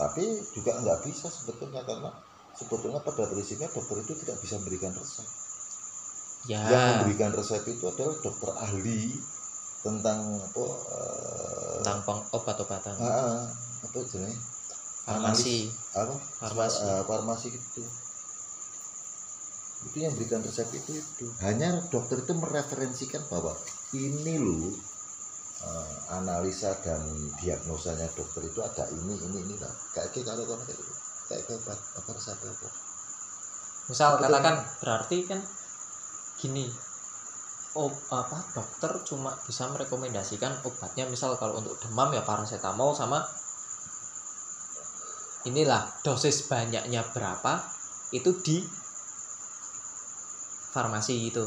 [0.00, 0.24] Tapi
[0.56, 2.10] juga nggak bisa sebetulnya karena
[2.58, 5.28] sebetulnya pada prinsipnya dokter itu tidak bisa memberikan resep.
[6.70, 9.00] Yang Ya, memberikan resep itu adalah dokter ahli
[9.84, 10.64] tentang apa
[11.00, 12.96] eh, tentang obat-obatan.
[13.82, 14.38] apa jenis
[15.02, 15.70] Farmasi.
[15.98, 16.80] apa Farmasi.
[16.86, 17.82] Eh, farmasi itu
[19.82, 23.58] itu yang berikan resep itu itu hanya dokter itu mereferensikan bahwa
[23.98, 24.70] ini loh
[25.66, 27.02] eh, analisa dan
[27.42, 30.80] diagnosanya dokter itu ada ini ini ini lah kayak kalau kamu kayak
[31.26, 32.68] kayak obat apa resep apa
[33.90, 34.24] Misal Betul.
[34.30, 35.40] katakan berarti kan
[36.38, 36.70] gini.
[37.72, 43.24] Oh, apa dokter cuma bisa merekomendasikan obatnya misal kalau untuk demam ya paracetamol sama
[45.48, 47.62] inilah dosis banyaknya berapa?
[48.12, 48.62] Itu di
[50.72, 51.44] farmasi itu.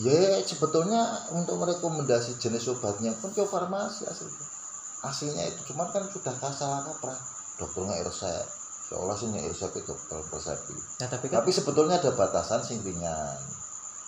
[0.00, 4.46] ya sebetulnya untuk merekomendasi jenis obatnya pun ke farmasi aslinya
[5.04, 7.16] aslinya itu cuman kan sudah salah kaprah.
[7.56, 8.46] Dokter nggak resep.
[8.88, 10.58] Seolah sih nggak resep itu dokter resep
[11.00, 13.40] Nah, tapi kan tapi sebetulnya ada batasan sing ringan.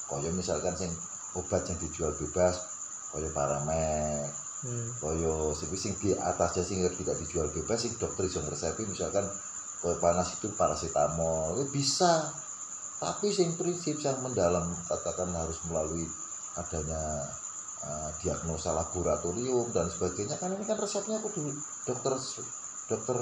[0.09, 0.93] Koyo misalkan sing
[1.33, 2.61] obat yang dijual bebas
[3.13, 4.29] koyo paramek
[4.63, 9.27] hmm, koyo sing sing di atasnya sing tidak dijual bebas sing dokter iso ngresepi misalkan
[9.83, 12.31] koyo panas itu paracetamol itu bisa
[13.03, 16.07] tapi sing prinsip yang mendalam katakan harus melalui
[16.55, 17.03] adanya
[17.83, 21.51] uh, diagnosa laboratorium dan sebagainya kan ini kan resepnya kudu
[21.83, 22.15] dokter
[22.87, 23.19] dokter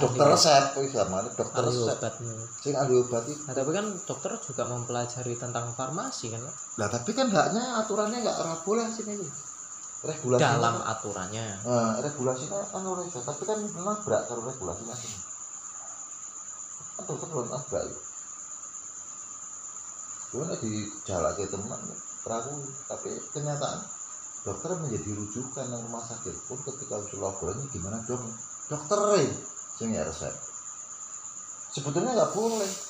[0.00, 0.32] dokter Ahli.
[0.32, 2.34] resep wis sama dokter ahli resep obatnya.
[2.56, 6.40] sing ahli obat itu Nah, tapi kan dokter juga mempelajari tentang farmasi kan.
[6.80, 9.49] Nah tapi kan haknya aturannya nggak boleh sini itu.
[10.00, 10.40] Regulasi.
[10.40, 11.46] Dalam aturannya.
[11.64, 15.14] Nah, regulasinya kan ora iso, tapi kan nabrak karo regulasi masing.
[16.96, 17.84] Kan dokter belum nabrak.
[20.30, 21.80] Gue nek dijalake teman
[22.22, 22.54] perahu,
[22.86, 23.80] tapi kenyataan
[24.40, 28.24] dokter menjadi rujukan nang rumah sakit pun ketika usul laboratorium gimana dong
[28.72, 28.98] dokter
[29.76, 30.32] sing ya resep.
[31.76, 32.89] Sebetulnya nggak boleh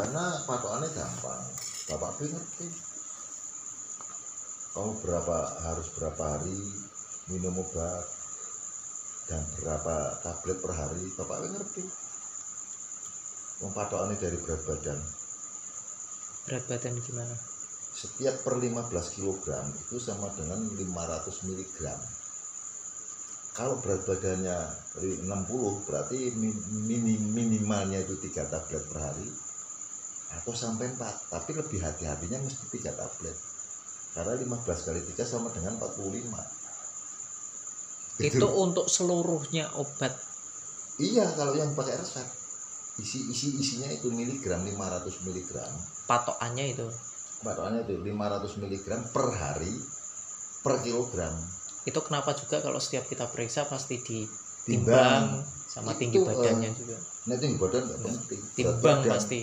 [0.00, 1.44] karena patokannya gampang.
[1.92, 2.66] Bapak B ngerti.
[4.72, 5.36] Kamu berapa
[5.68, 6.56] harus berapa hari
[7.28, 8.06] minum obat
[9.28, 11.84] dan berapa tablet per hari bapak B ngerti.
[13.60, 14.98] Patokannya dari berat badan.
[16.48, 17.36] Berat badan gimana?
[17.92, 18.88] Setiap per 15
[19.20, 19.44] kg
[19.84, 21.76] itu sama dengan 500 mg
[23.50, 24.56] kalau berat badannya
[24.96, 25.28] 60
[25.84, 29.28] berarti mi- mini- minimalnya itu 3 tablet per hari
[30.30, 33.36] atau sampai 4 tapi lebih hati-hatinya mesti 3 tablet.
[34.10, 36.60] Karena 15 kali 3 sama dengan 45
[38.20, 40.12] itu untuk seluruhnya obat.
[41.00, 42.28] Iya kalau yang pakai resep.
[43.00, 45.72] Isi isi isinya itu miligram 500 miligram.
[46.04, 46.86] Patokannya itu.
[47.40, 49.72] Patokannya itu 500 miligram per hari
[50.60, 51.32] per kilogram.
[51.88, 55.24] Itu kenapa juga kalau setiap kita periksa pasti ditimbang timbang.
[55.64, 56.96] sama Itu, tinggi badannya eh, juga.
[57.24, 58.40] nah tinggi badan nggak penting.
[58.44, 59.40] Berat timbang pasti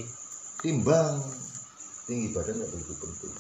[0.60, 1.22] timbang.
[2.08, 3.34] Tinggi badan nggak begitu penting.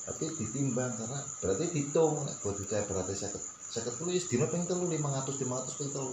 [0.00, 3.38] Tapi ditimbang karena berarti dihitung nek buat saya berarti saya
[3.70, 4.98] saya tulis dino ping telu 500
[5.38, 6.12] 500 ping telu.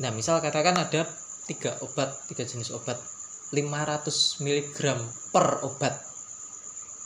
[0.00, 1.06] Nah misal katakan ada
[1.46, 2.98] tiga obat tiga jenis obat
[3.54, 4.78] 500 mg
[5.30, 5.94] per obat.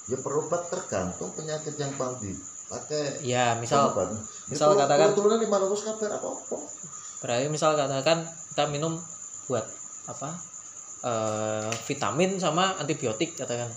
[0.09, 3.21] Ya per obat tergantung penyakit yang paling dipakai.
[3.21, 4.17] Ya misal obat.
[4.49, 6.57] Misal katakan- turunnya 500 kabar apa apa
[7.25, 8.21] berarti misal katakan
[8.53, 9.01] kita minum
[9.49, 9.65] buat
[10.05, 10.37] apa
[11.05, 13.69] eh, vitamin sama antibiotik katakan.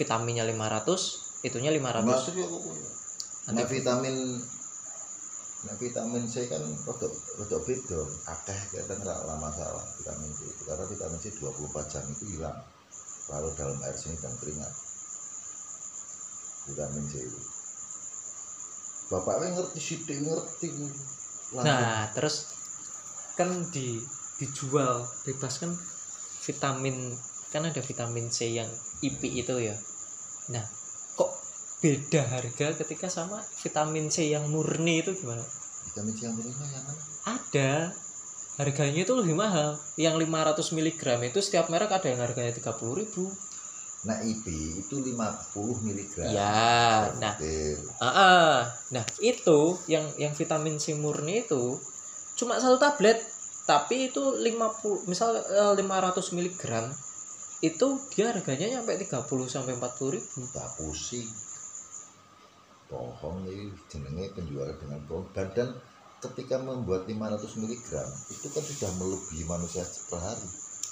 [0.00, 2.62] Vitaminnya 500 itunya 500 masuk ya kok
[3.50, 4.16] nah vitamin
[5.60, 8.00] nah vitamin C kan rodok rodok beda.
[8.32, 12.56] Akeh kita nggak lama masalah vitamin C itu karena vitamin C 24 jam itu hilang.
[13.28, 14.72] Kalau dalam air seni dan keringat.
[16.64, 17.40] Vitamin C itu.
[19.12, 20.68] Bapaknya ngerti sidik ngerti.
[21.60, 22.56] Nah terus
[23.36, 24.00] kan di
[24.40, 25.76] dijual bebas kan
[26.50, 27.14] vitamin
[27.54, 28.66] kan ada vitamin C yang
[29.02, 29.74] IP itu ya.
[30.50, 30.66] Nah
[31.14, 31.30] kok
[31.78, 35.42] beda harga ketika sama vitamin C yang murni itu gimana?
[35.90, 37.02] Vitamin C yang berlima yang mana?
[37.38, 37.72] Ada.
[38.58, 39.78] Harganya itu lebih mahal.
[39.94, 43.30] Yang 500 mg itu setiap merek ada yang harganya 30.000 ribu.
[44.00, 44.46] Nah IP
[44.80, 47.36] itu 50 mg ya nah
[48.00, 48.56] ah, ah.
[48.88, 51.76] nah itu yang yang vitamin C murni itu
[52.32, 53.20] cuma satu tablet
[53.70, 56.62] tapi itu 50 misal eh, 500 mg
[57.62, 60.40] itu dia harganya sampai 30 sampai 40 ribu.
[60.50, 61.28] Tak pusing.
[62.90, 65.30] Bohong ini jenenge penjual dengan bohong.
[65.30, 65.70] Dan, dan
[66.18, 67.88] ketika membuat 500 mg
[68.34, 70.48] itu kan sudah melebihi manusia per hari.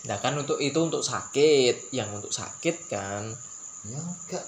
[0.06, 1.90] Nah kan untuk itu untuk sakit.
[1.90, 3.26] Yang untuk sakit kan.
[3.90, 4.44] Ya enggak.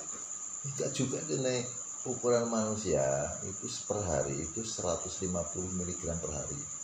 [0.70, 1.66] Enggak juga nih
[2.06, 3.02] ukuran manusia.
[3.42, 5.18] Itu per hari itu 150
[5.82, 6.79] mg per hari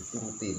[0.00, 0.58] itu rutin.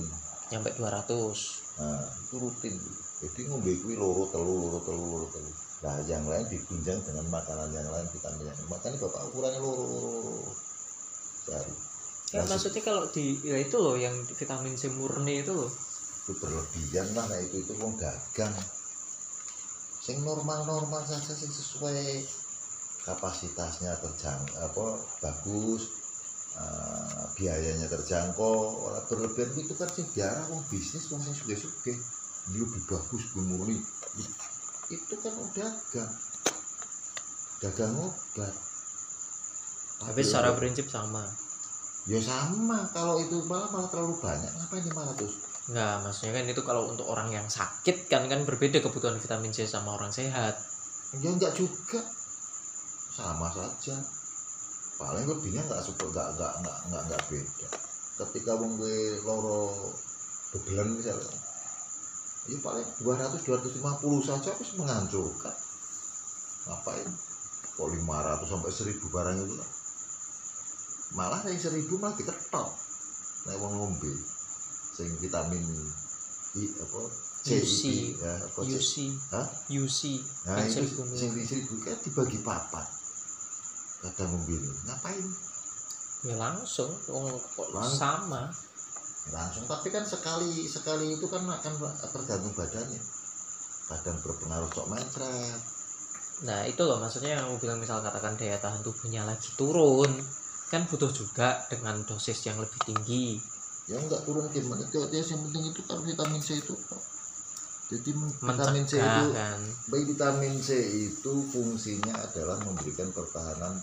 [0.51, 2.75] Sampai 200 nah itu rutin.
[3.21, 5.49] Jadi ngombe kuwi loro telu loro telu loro telu.
[5.81, 8.69] Nah yang lain ditunjang dengan makanan yang lain vitamin yang lain.
[8.69, 10.37] makanya bapak ukurannya loro loro
[11.45, 11.73] sehari.
[12.31, 15.67] Ya, Nah, maksudnya kalau di ya itu loh yang vitamin C murni itu loh.
[16.23, 18.55] Itu berlebihan lah nah itu itu wong dagang.
[19.99, 22.23] Sing normal normal saja sing sesuai
[23.03, 24.85] kapasitasnya terjang apa
[25.19, 26.00] bagus
[26.57, 29.51] eh, biayanya terjangkau orang berlebihan.
[29.55, 31.93] Itu kan sing diarah wong bisnis wong sing suge suge
[32.51, 33.77] lebih bagus gue murni.
[34.89, 36.11] Itu kan dagang.
[37.61, 38.53] Dagang obat.
[40.01, 41.23] Tapi secara prinsip sama.
[42.09, 42.89] Ya sama.
[42.89, 44.49] Kalau itu malah malah terlalu banyak.
[44.49, 49.21] Ngapain 500 Enggak, maksudnya kan itu kalau untuk orang yang sakit kan kan berbeda kebutuhan
[49.21, 50.57] vitamin C sama orang sehat.
[51.21, 52.01] ya enggak juga.
[53.13, 54.01] Sama saja
[55.01, 57.69] paling lebihnya enggak super enggak enggak enggak enggak, enggak beda.
[58.21, 59.73] Ketika wong gue loro
[60.53, 61.25] bebelan misalnya
[62.45, 63.81] ya paling 200 250
[64.29, 65.55] saja harus menghancurkan.
[66.69, 67.09] Ngapain?
[67.73, 69.69] Kok 500 sampai 1000 barang itu lah.
[71.17, 72.69] Malah yang 1000 malah diketok.
[73.49, 74.13] Nah wong ngombe
[74.93, 75.65] sing vitamin
[76.51, 77.01] I apa?
[77.41, 77.81] C UC.
[78.21, 78.69] Ya apa C?
[78.77, 78.93] UC,
[79.33, 79.47] Hah?
[79.71, 79.99] UC,
[80.45, 83.00] Nah, yang itu sing di seribu kan dibagi papat.
[84.01, 85.25] Kadang mobil ngapain?
[86.21, 88.45] ya langsung, wong kok Lang- sama.
[89.33, 91.73] Langsung tapi kan sekali sekali itu kan akan
[92.09, 93.01] tergantung badannya.
[93.91, 95.59] kadang berpengaruh sok metret
[96.47, 100.09] nah itu loh maksudnya yang aku bilang misal katakan daya tahan tubuhnya lagi turun
[100.71, 103.35] kan butuh juga dengan dosis yang lebih tinggi
[103.91, 106.71] ya enggak turun gimana itu ya, yang penting itu kan vitamin C itu.
[107.91, 109.25] Jadi vitamin C itu
[109.91, 110.69] baik vitamin C
[111.11, 113.75] itu fungsinya adalah memberikan pertahanan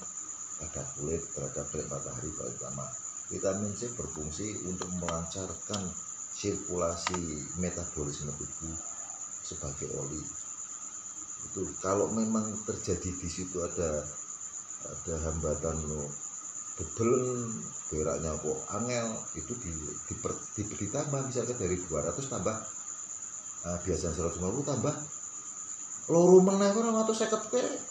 [0.59, 2.88] pada kulit terhadap terik matahari terutama
[3.28, 5.84] vitamin C berfungsi untuk melancarkan
[6.38, 7.20] sirkulasi
[7.59, 8.76] metabolisme tubuh
[9.42, 10.22] sebagai oli.
[11.50, 14.06] Itu kalau memang terjadi di situ ada
[14.78, 16.06] ada hambatan lo
[16.78, 17.50] bebelen
[17.90, 19.70] beraknya kok angel itu di,
[20.06, 22.54] diper, di, ditambah misalnya dari 200 tambah
[23.66, 24.94] uh, biasanya 150 tambah.
[26.09, 27.88] Loro meneh ora 150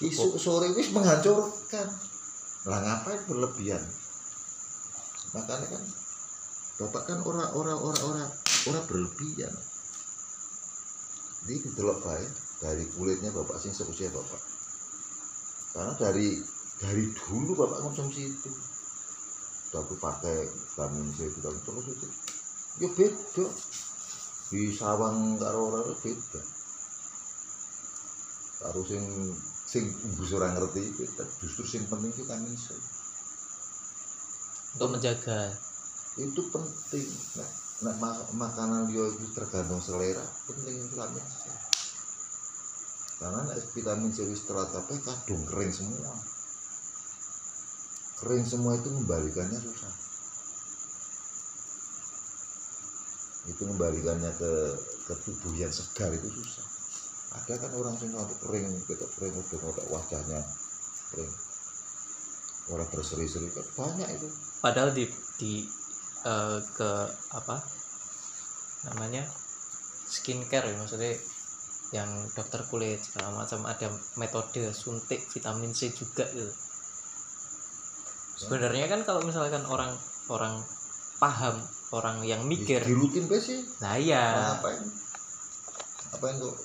[0.00, 1.88] ke isu sore wis menghancurkan.
[2.68, 3.84] Lah ngapain berlebihan?
[5.36, 5.82] Makanya kan
[6.80, 8.24] bapak kan ora ora ora ora
[8.68, 9.52] ora berlebihan.
[11.44, 12.24] Jadi delok bae
[12.60, 14.40] dari kulitnya bapak sing seusia bapak.
[15.72, 16.40] Karena dari
[16.80, 18.50] dari dulu bapak konsumsi itu.
[19.70, 22.08] Tapi pakai vitamin C vitamin terus itu.
[22.80, 23.46] Ya beda
[24.50, 26.42] di sawang karo ora beda.
[28.60, 29.06] Karo sing
[29.70, 32.74] sing mbus ora ngerti beda justru sing penting vitamin C
[34.74, 35.54] untuk menjaga.
[36.18, 37.06] Itu penting.
[37.38, 37.50] Nah,
[37.86, 41.46] nah ma- makanan dia itu tergantung selera penting vitamin C
[43.22, 46.12] karena nek vitamin C wis kabeh kadung kering semua.
[48.18, 50.09] Kering semua itu membalikannya susah
[53.48, 54.52] itu membalikannya ke
[55.08, 56.66] ke tubuh yang segar itu susah.
[57.30, 60.40] Ada kan orang sing sampai kering kita kering udah udah wajahnya
[61.14, 61.32] kering.
[62.70, 64.28] Orang berseri-seri kan banyak itu.
[64.60, 65.08] Padahal di
[65.40, 65.64] di
[66.26, 66.90] eh, ke
[67.32, 67.56] apa
[68.90, 69.24] namanya
[70.10, 71.14] skincare ya maksudnya
[71.90, 76.52] yang dokter kulit segala macam ada metode suntik vitamin C juga gitu.
[78.40, 79.92] Sebenarnya kan kalau misalkan orang
[80.30, 80.62] orang
[81.18, 81.60] paham
[81.90, 82.82] orang yang mikir.
[82.82, 83.60] di rutin sih.
[83.82, 84.54] Nah iya.
[84.58, 84.82] Ngapain?
[86.14, 86.56] Ngapain kok?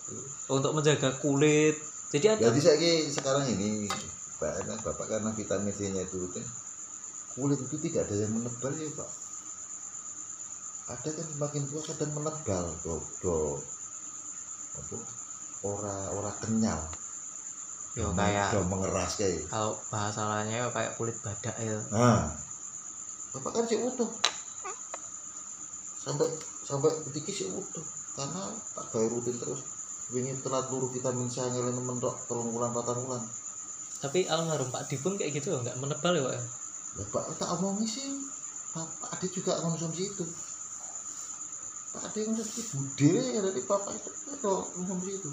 [0.54, 1.76] Untuk menjaga kulit.
[2.14, 3.90] Jadi ada jadi saya sekarang ini
[4.36, 6.46] karena bapak karena vitamin C nya itu rutin
[7.36, 9.10] kulit itu tidak ada yang menebal ya pak.
[10.86, 13.38] Ada kan semakin tua kadang menebal do do
[14.80, 14.98] apa?
[15.68, 16.80] Ora ora kenyal.
[18.00, 19.44] Yo kayak do mengeras kayak.
[19.52, 21.76] kalau bahasa lainnya yo kayak kulit badak ya.
[21.92, 22.32] Nah.
[23.36, 24.08] Bapak kan sih utuh
[26.06, 26.30] sampai
[26.62, 27.82] sampai ketika sih utuh
[28.14, 29.62] karena tak gawe rutin terus.
[30.14, 33.26] Wingi telat luru vitamin C ngelen mentok telung bulan patang bulan.
[33.98, 36.34] Tapi almarhum Pak Dipun kayak gitu loh, nggak menebal ya Pak?
[36.38, 36.44] Ya?
[37.02, 38.06] Bapak tak omongi sih.
[38.78, 40.26] Bapak Ade juga konsumsi itu.
[41.98, 45.32] Pak Ade konsumsi bude ya dari Bapak itu itu konsumsi itu.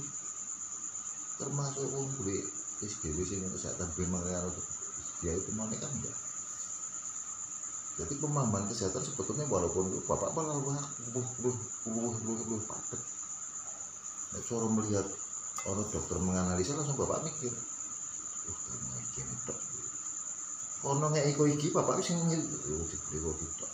[1.36, 2.08] Termasuk wong
[2.82, 4.40] wis dhewe sing kesehatan memang ya
[5.22, 6.16] dia itu mana kan enggak
[7.92, 10.80] jadi pemahaman kesehatan sebetulnya walaupun bapak malah wah
[11.12, 13.02] buh buh buh buh buh padet
[14.32, 15.06] nek cara melihat
[15.68, 17.52] orang dokter menganalisa langsung bapak mikir
[18.48, 19.58] oh ternyata ini tok.
[20.82, 23.66] Ono nek iko iki bapak wis ngil oh dibeli kok gitu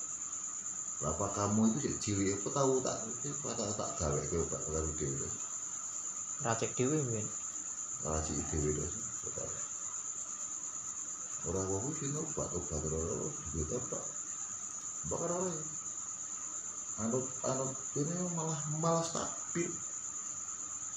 [0.98, 5.26] Lapa kamu itu sih ciri apa tahu tak tak tak, gawe ke pak karo dhewe
[6.42, 7.26] Racik dewe mungkin.
[8.02, 8.86] raci dhewe lho
[11.48, 13.00] ora kok sih obat obat ora
[13.56, 14.04] gitu tok
[15.08, 15.64] bakar ora ya.
[17.08, 19.70] anut anut ini malah malah stabil.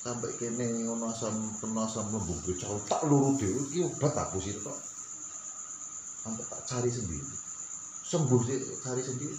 [0.01, 4.57] Sampai kene ono asam kena asam lembut becak tak luru dhewe iki obat aku sih
[4.59, 4.75] tok
[6.25, 7.35] sampai tak cari sendiri.
[8.01, 9.35] Sembuh sih cari sendiri.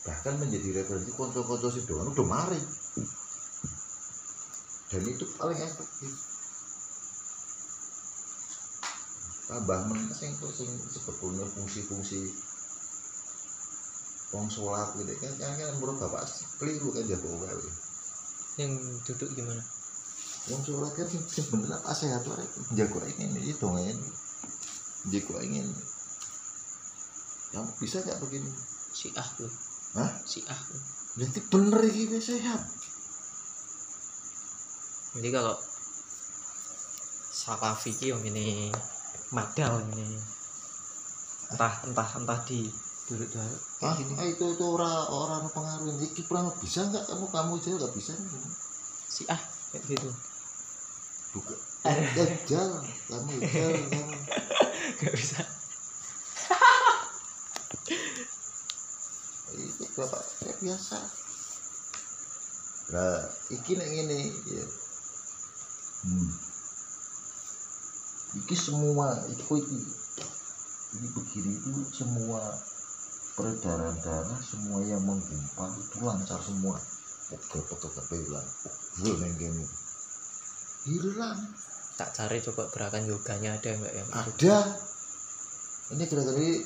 [0.00, 2.60] Bahkan menjadi referensi konco-konco si doang udah mari.
[4.90, 6.29] Dan itu paling efektif
[9.50, 12.30] tambah meneh sing sing sebetulnya fungsi-fungsi
[14.30, 16.22] wong sholat gitu kan kan, kan menurut bapak
[16.62, 17.58] keliru kan jago wae
[18.58, 19.62] Yang duduk gimana?
[20.54, 22.46] wong sholat kan sing bener apa sehat wae
[22.78, 24.06] jago ingin itu ini
[25.10, 25.66] jago ingin
[27.50, 28.46] yang bisa gak begini
[28.90, 29.50] Si ah tuh.
[29.94, 30.10] Hah?
[30.26, 30.80] Si ah tuh.
[31.18, 32.62] berarti bener ini sehat
[35.18, 35.58] Jadi kalau
[37.34, 38.70] Salafi ki yang ini
[39.30, 40.18] madal ini.
[41.50, 42.70] Entah entah entah di
[43.10, 43.42] duduk duduk
[43.82, 47.10] ah, ah, itu itu orang orang pengaruh ini pernah bisa nggak?
[47.10, 48.12] Kamu kamu aja nggak bisa.
[49.10, 49.40] Si ah
[49.74, 50.10] kayak gitu.
[51.34, 51.54] Buka.
[51.86, 52.70] Dajjal
[53.10, 54.14] kamu Dajjal kamu.
[55.00, 55.40] Nggak bisa.
[59.54, 60.98] Itu bapak saya biasa.
[62.90, 63.22] Lah
[63.54, 64.18] iki nek ngene
[64.50, 64.66] ya.
[66.00, 66.49] Hmm.
[68.36, 69.80] Iki semua itu iki.
[70.90, 72.42] Ini begini itu semua
[73.38, 76.78] peredaran dana semua yang menggumpal itu lancar semua.
[77.30, 78.48] Tapi hilang.
[78.98, 79.64] Pegel yang gini
[80.88, 81.38] hilang.
[82.00, 84.48] Tak cari coba gerakan yoganya ada nggak yang itu?
[84.48, 84.58] ada.
[85.90, 86.64] Ini kira-kira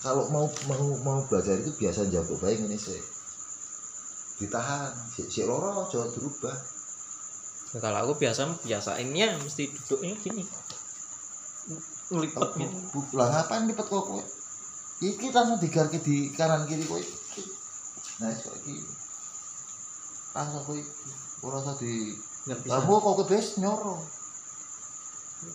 [0.00, 3.00] kalau mau mau mau belajar itu biasa jatuh baik ini sih.
[4.40, 4.94] Ditahan.
[5.10, 6.56] Si, si loro jangan berubah
[7.70, 10.42] Ya, kalau aku biasa biasainnya mesti duduknya gini
[12.10, 12.98] ngelipet gitu.
[13.14, 14.22] lah ngapain lipet kok kowe?
[15.00, 17.00] Iki langsung digarke di kanan kiri kowe.
[18.20, 18.74] Nah kok iki.
[20.34, 20.78] Langsung kowe
[21.46, 24.02] ora usah di kamu kok ke bes nyoro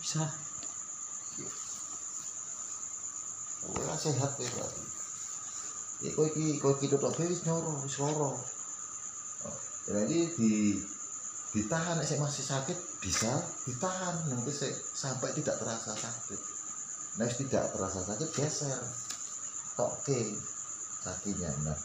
[0.00, 0.24] bisa.
[3.60, 4.82] Kowe ora sehat kowe berarti.
[6.00, 8.32] Iki kowe iki kowe iki tok wis nyoro wis loro
[9.46, 10.80] Oh, jadi di
[11.56, 13.32] ditahan sik masih sakit bisa
[13.64, 14.28] ditahan.
[14.28, 16.40] Nanti sik sampai tidak terasa sakit.
[17.16, 18.80] Wis tidak terasa sakit geser.
[19.72, 20.20] Toke
[21.00, 21.78] kakinya nah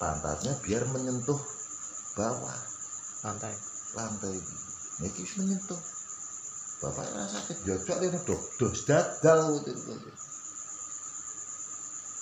[0.00, 1.36] pantatnya biar menyentuh
[2.16, 2.60] bawah.
[3.20, 3.52] Lantai.
[3.92, 4.56] Lantai ini.
[5.04, 5.80] Ini menyentuh.
[6.76, 9.60] Bapak rasa sakit jajak ini dok dos dadal.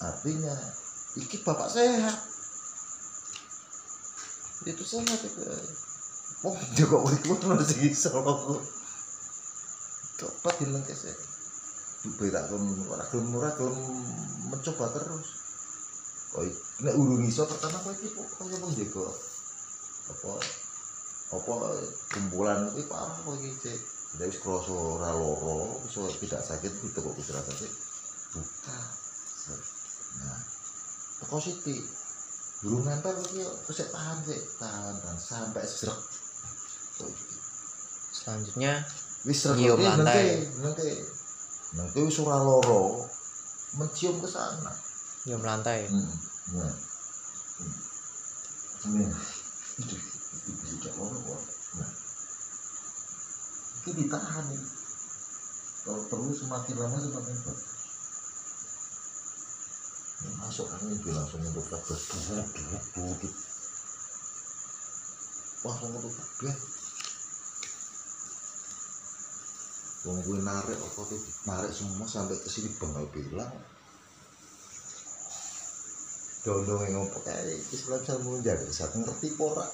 [0.02, 0.54] Artinya
[1.22, 2.18] iki bapak sehat.
[4.66, 5.42] Itu sehat itu
[6.44, 8.12] oh dia kok wali keluar harus bisa
[10.14, 11.16] coba bilang ke saya
[12.20, 12.60] beda kan
[12.92, 13.80] ora gelem ora gelem
[14.52, 15.28] mencoba terus
[16.36, 16.44] kok
[16.84, 19.08] nek urung iso pertama kowe iki kok kaya menjaga
[20.12, 20.32] apa
[21.32, 21.54] apa
[22.12, 23.78] kumpulan itu parah kok iki cek
[24.14, 25.10] tidak wis krasa ora
[26.20, 27.72] tidak sakit itu kok wis ora sakit
[28.36, 28.78] buka
[30.20, 30.40] nah
[31.24, 31.82] teko sithik
[32.60, 36.23] burung nempel terus sik tahan sik tahan sampai Kok iki.
[38.14, 38.72] Selanjutnya
[39.24, 40.42] wis Nyium lantai.
[40.62, 40.90] nanti
[41.74, 43.02] nanti wis ora loro
[43.74, 44.72] mencium ke sana
[45.26, 46.12] nyium lantai Hmm.
[46.54, 46.74] Nah.
[48.84, 49.08] Hmm.
[51.80, 51.90] Nah.
[53.84, 54.68] Ini ditahan ini.
[55.84, 57.72] Kalau perlu semakin lama semakin bagus.
[60.40, 61.96] Masuk angin dia langsung untuk kabel.
[65.64, 66.56] Langsung untuk kabel.
[70.04, 73.52] Wong gue narik apa tuh narik semua sampai ke sini bangau bilang
[76.44, 79.64] dondo yang ngopo kayak Islam bisa menjaga satu ngerti pora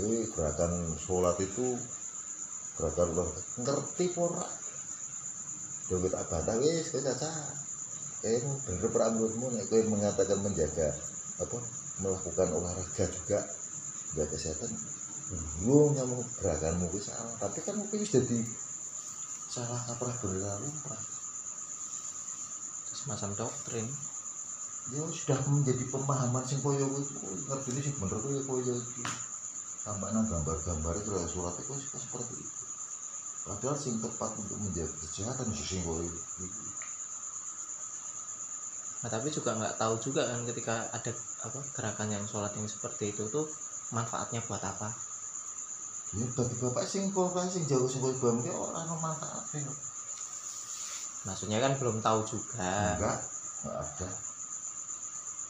[0.00, 1.76] eh gerakan sholat itu
[2.80, 4.48] gerakan luar ngerti pora
[5.92, 7.30] do kita bantah wis kowe caca
[8.24, 10.88] kayak bener perambutmu nek kowe mengatakan menjaga
[11.44, 11.56] apa
[12.00, 13.44] melakukan olahraga juga
[14.16, 14.72] jaga kesehatan
[15.66, 18.38] lu nyamuk gerakanmu itu salah tapi kan mungkin jadi
[19.50, 20.68] salah kaprah berlalu
[23.06, 23.86] semacam doktrin.
[24.90, 27.06] Ya sudah menjadi pemahaman sing koyo kuwi
[27.46, 29.02] ngerti sing bener koyo koyo iki.
[29.86, 32.64] Tambah nang gambar-gambar itu surat itu seperti itu.
[33.46, 36.46] Padahal sing tepat untuk menjaga kesehatan sing koyo iki.
[39.06, 41.12] Nah, tapi juga nggak tahu juga kan ketika ada
[41.46, 43.46] apa gerakan yang sholat yang seperti itu tuh
[43.94, 44.90] manfaatnya buat apa
[46.16, 49.68] ya bagi bapak sing koyo sing jauh sing koyo bang ora ono manfaatnya
[51.26, 52.62] maksudnya kan belum tahu juga.
[52.96, 53.18] Enggak
[53.66, 54.08] enggak ada.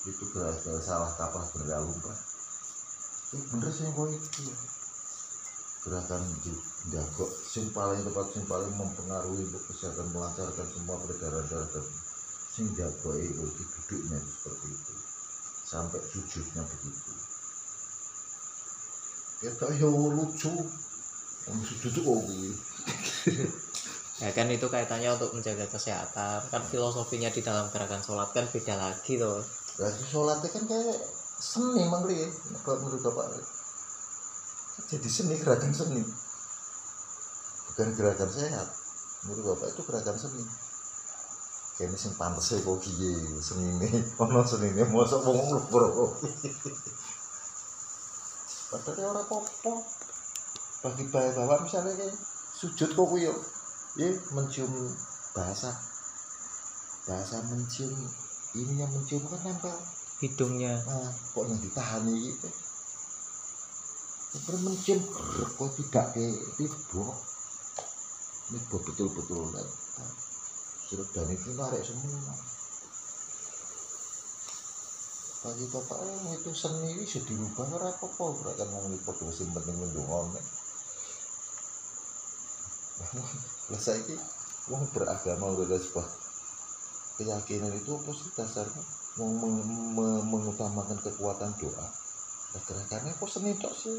[0.09, 2.19] Itu gara-gara salah kaprah berlalu pak.
[3.37, 4.43] Itu bener sih koyo itu
[5.87, 6.23] gerakan
[6.91, 11.87] jago sing paling tepat sing paling mempengaruhi untuk kesehatan melancarkan semua peredaran darah dan
[12.51, 14.95] sing jago itu di duduknya seperti itu.
[15.67, 17.26] Sampai sujudnya begitu
[19.51, 20.53] ya lucu
[21.47, 22.51] Om sujud itu kok gini
[24.17, 28.75] ya kan itu kaitannya untuk menjaga kesehatan kan filosofinya di dalam gerakan sholat kan beda
[28.75, 29.45] lagi tuh
[29.77, 30.97] Lah sholatnya kan kayak
[31.37, 32.25] seni emang ya,
[32.65, 33.29] kalau menurut bapak.
[34.89, 36.01] Jadi seni gerakan seni,
[37.73, 38.69] bukan gerakan sehat.
[39.29, 40.45] Menurut bapak itu gerakan seni.
[41.77, 46.09] Kayak ini sing pantes ya kok kiye seni ini, ono seni ini mosok wong bro.
[48.71, 49.73] Padahal orang popo.
[50.83, 52.15] Bagi bapak bapak misalnya kayak
[52.57, 53.35] sujud kok kuyo,
[53.99, 54.71] ya mencium
[55.35, 55.71] bahasa,
[57.07, 57.95] bahasa mencium.
[58.57, 59.77] Ini yang mencium kan nempel.
[60.23, 60.81] Hidungnya.
[60.81, 62.49] Nah, kok yang ditahan gitu
[64.33, 65.01] Sebenarnya mencium
[65.57, 66.25] kok tidak ke
[66.57, 67.05] tiba.
[68.47, 69.43] Ini betul-betul
[70.87, 72.31] sudah dan itu narik semua
[75.47, 78.23] bagi bapak eh, itu seni ini sudah dirubah ora apa-apa.
[78.43, 80.41] Ora kan wong iki padha sing penting ndongone
[83.71, 84.15] lah saiki
[84.71, 86.07] wong beragama udah sebuah
[87.17, 88.83] keyakinan itu apa sih dasarnya?
[89.17, 89.65] Mau meng-
[89.97, 91.87] me- mengutamakan kekuatan doa.
[92.53, 93.97] Nah, gerakannya kok seni tok sih?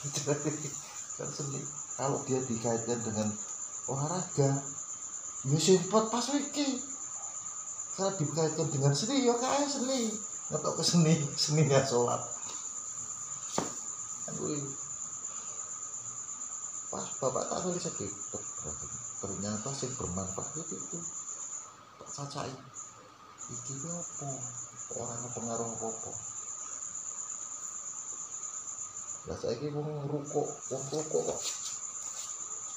[1.18, 1.60] Kan seni.
[1.98, 3.28] Kalau dia dikaitkan dengan
[3.90, 4.50] olahraga
[5.50, 6.89] ya sempat pas iki
[7.96, 10.14] kalau dikaitkan dengan seni ya kayak seni.
[10.50, 12.22] Ngetok ke seni seni nggak sholat.
[14.30, 14.56] Kuwi.
[16.90, 18.06] pas bapak tak nulis lagi
[19.22, 20.98] ternyata sing bermanfaat itu itu.
[22.02, 22.50] Tak cacai.
[23.50, 24.30] Iki ki apa?
[24.98, 26.10] Orang pengaruh apa?
[29.30, 31.40] Lah saiki wong rukuk wong rukuk kok.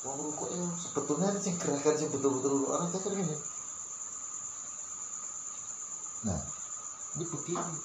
[0.03, 3.38] Wong rukuk ya sebetulnya sing gerakan sing betul-betul orang kan ini
[6.24, 6.41] nah.
[7.13, 7.76] Ini begini.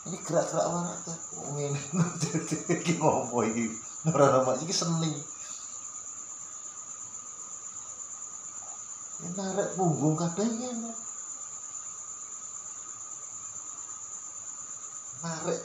[0.00, 1.80] Ini gerak-gerak olahraga oh ini.
[2.80, 3.68] Iki ngopo iki
[4.08, 5.12] ora nama iki seni.
[9.20, 10.92] Ini narik punggung kadang ini
[15.20, 15.60] narik.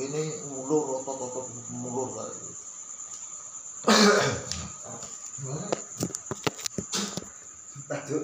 [0.00, 2.30] Ini mulur otot-otot mulur lah
[7.90, 8.22] Tajuk,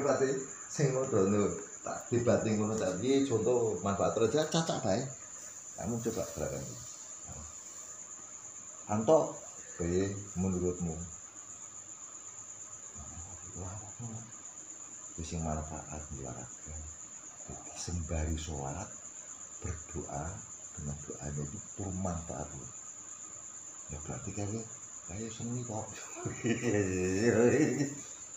[0.00, 0.28] berarti
[0.68, 1.52] sing ngono
[1.84, 5.00] tak dibanding ngono tadi contoh manfaat kerja cacak bae.
[5.76, 6.64] Kamu coba gerakan.
[8.90, 9.18] Anto
[9.78, 10.02] bae
[10.40, 10.96] menurutmu.
[15.16, 16.76] Wis sing manfaat olahraga
[17.76, 18.88] sembari sholat
[19.62, 20.24] berdoa
[20.74, 22.72] dengan doanya itu bermanfaat loh
[23.94, 24.66] ya berarti kayak
[25.06, 25.86] kayak seni kok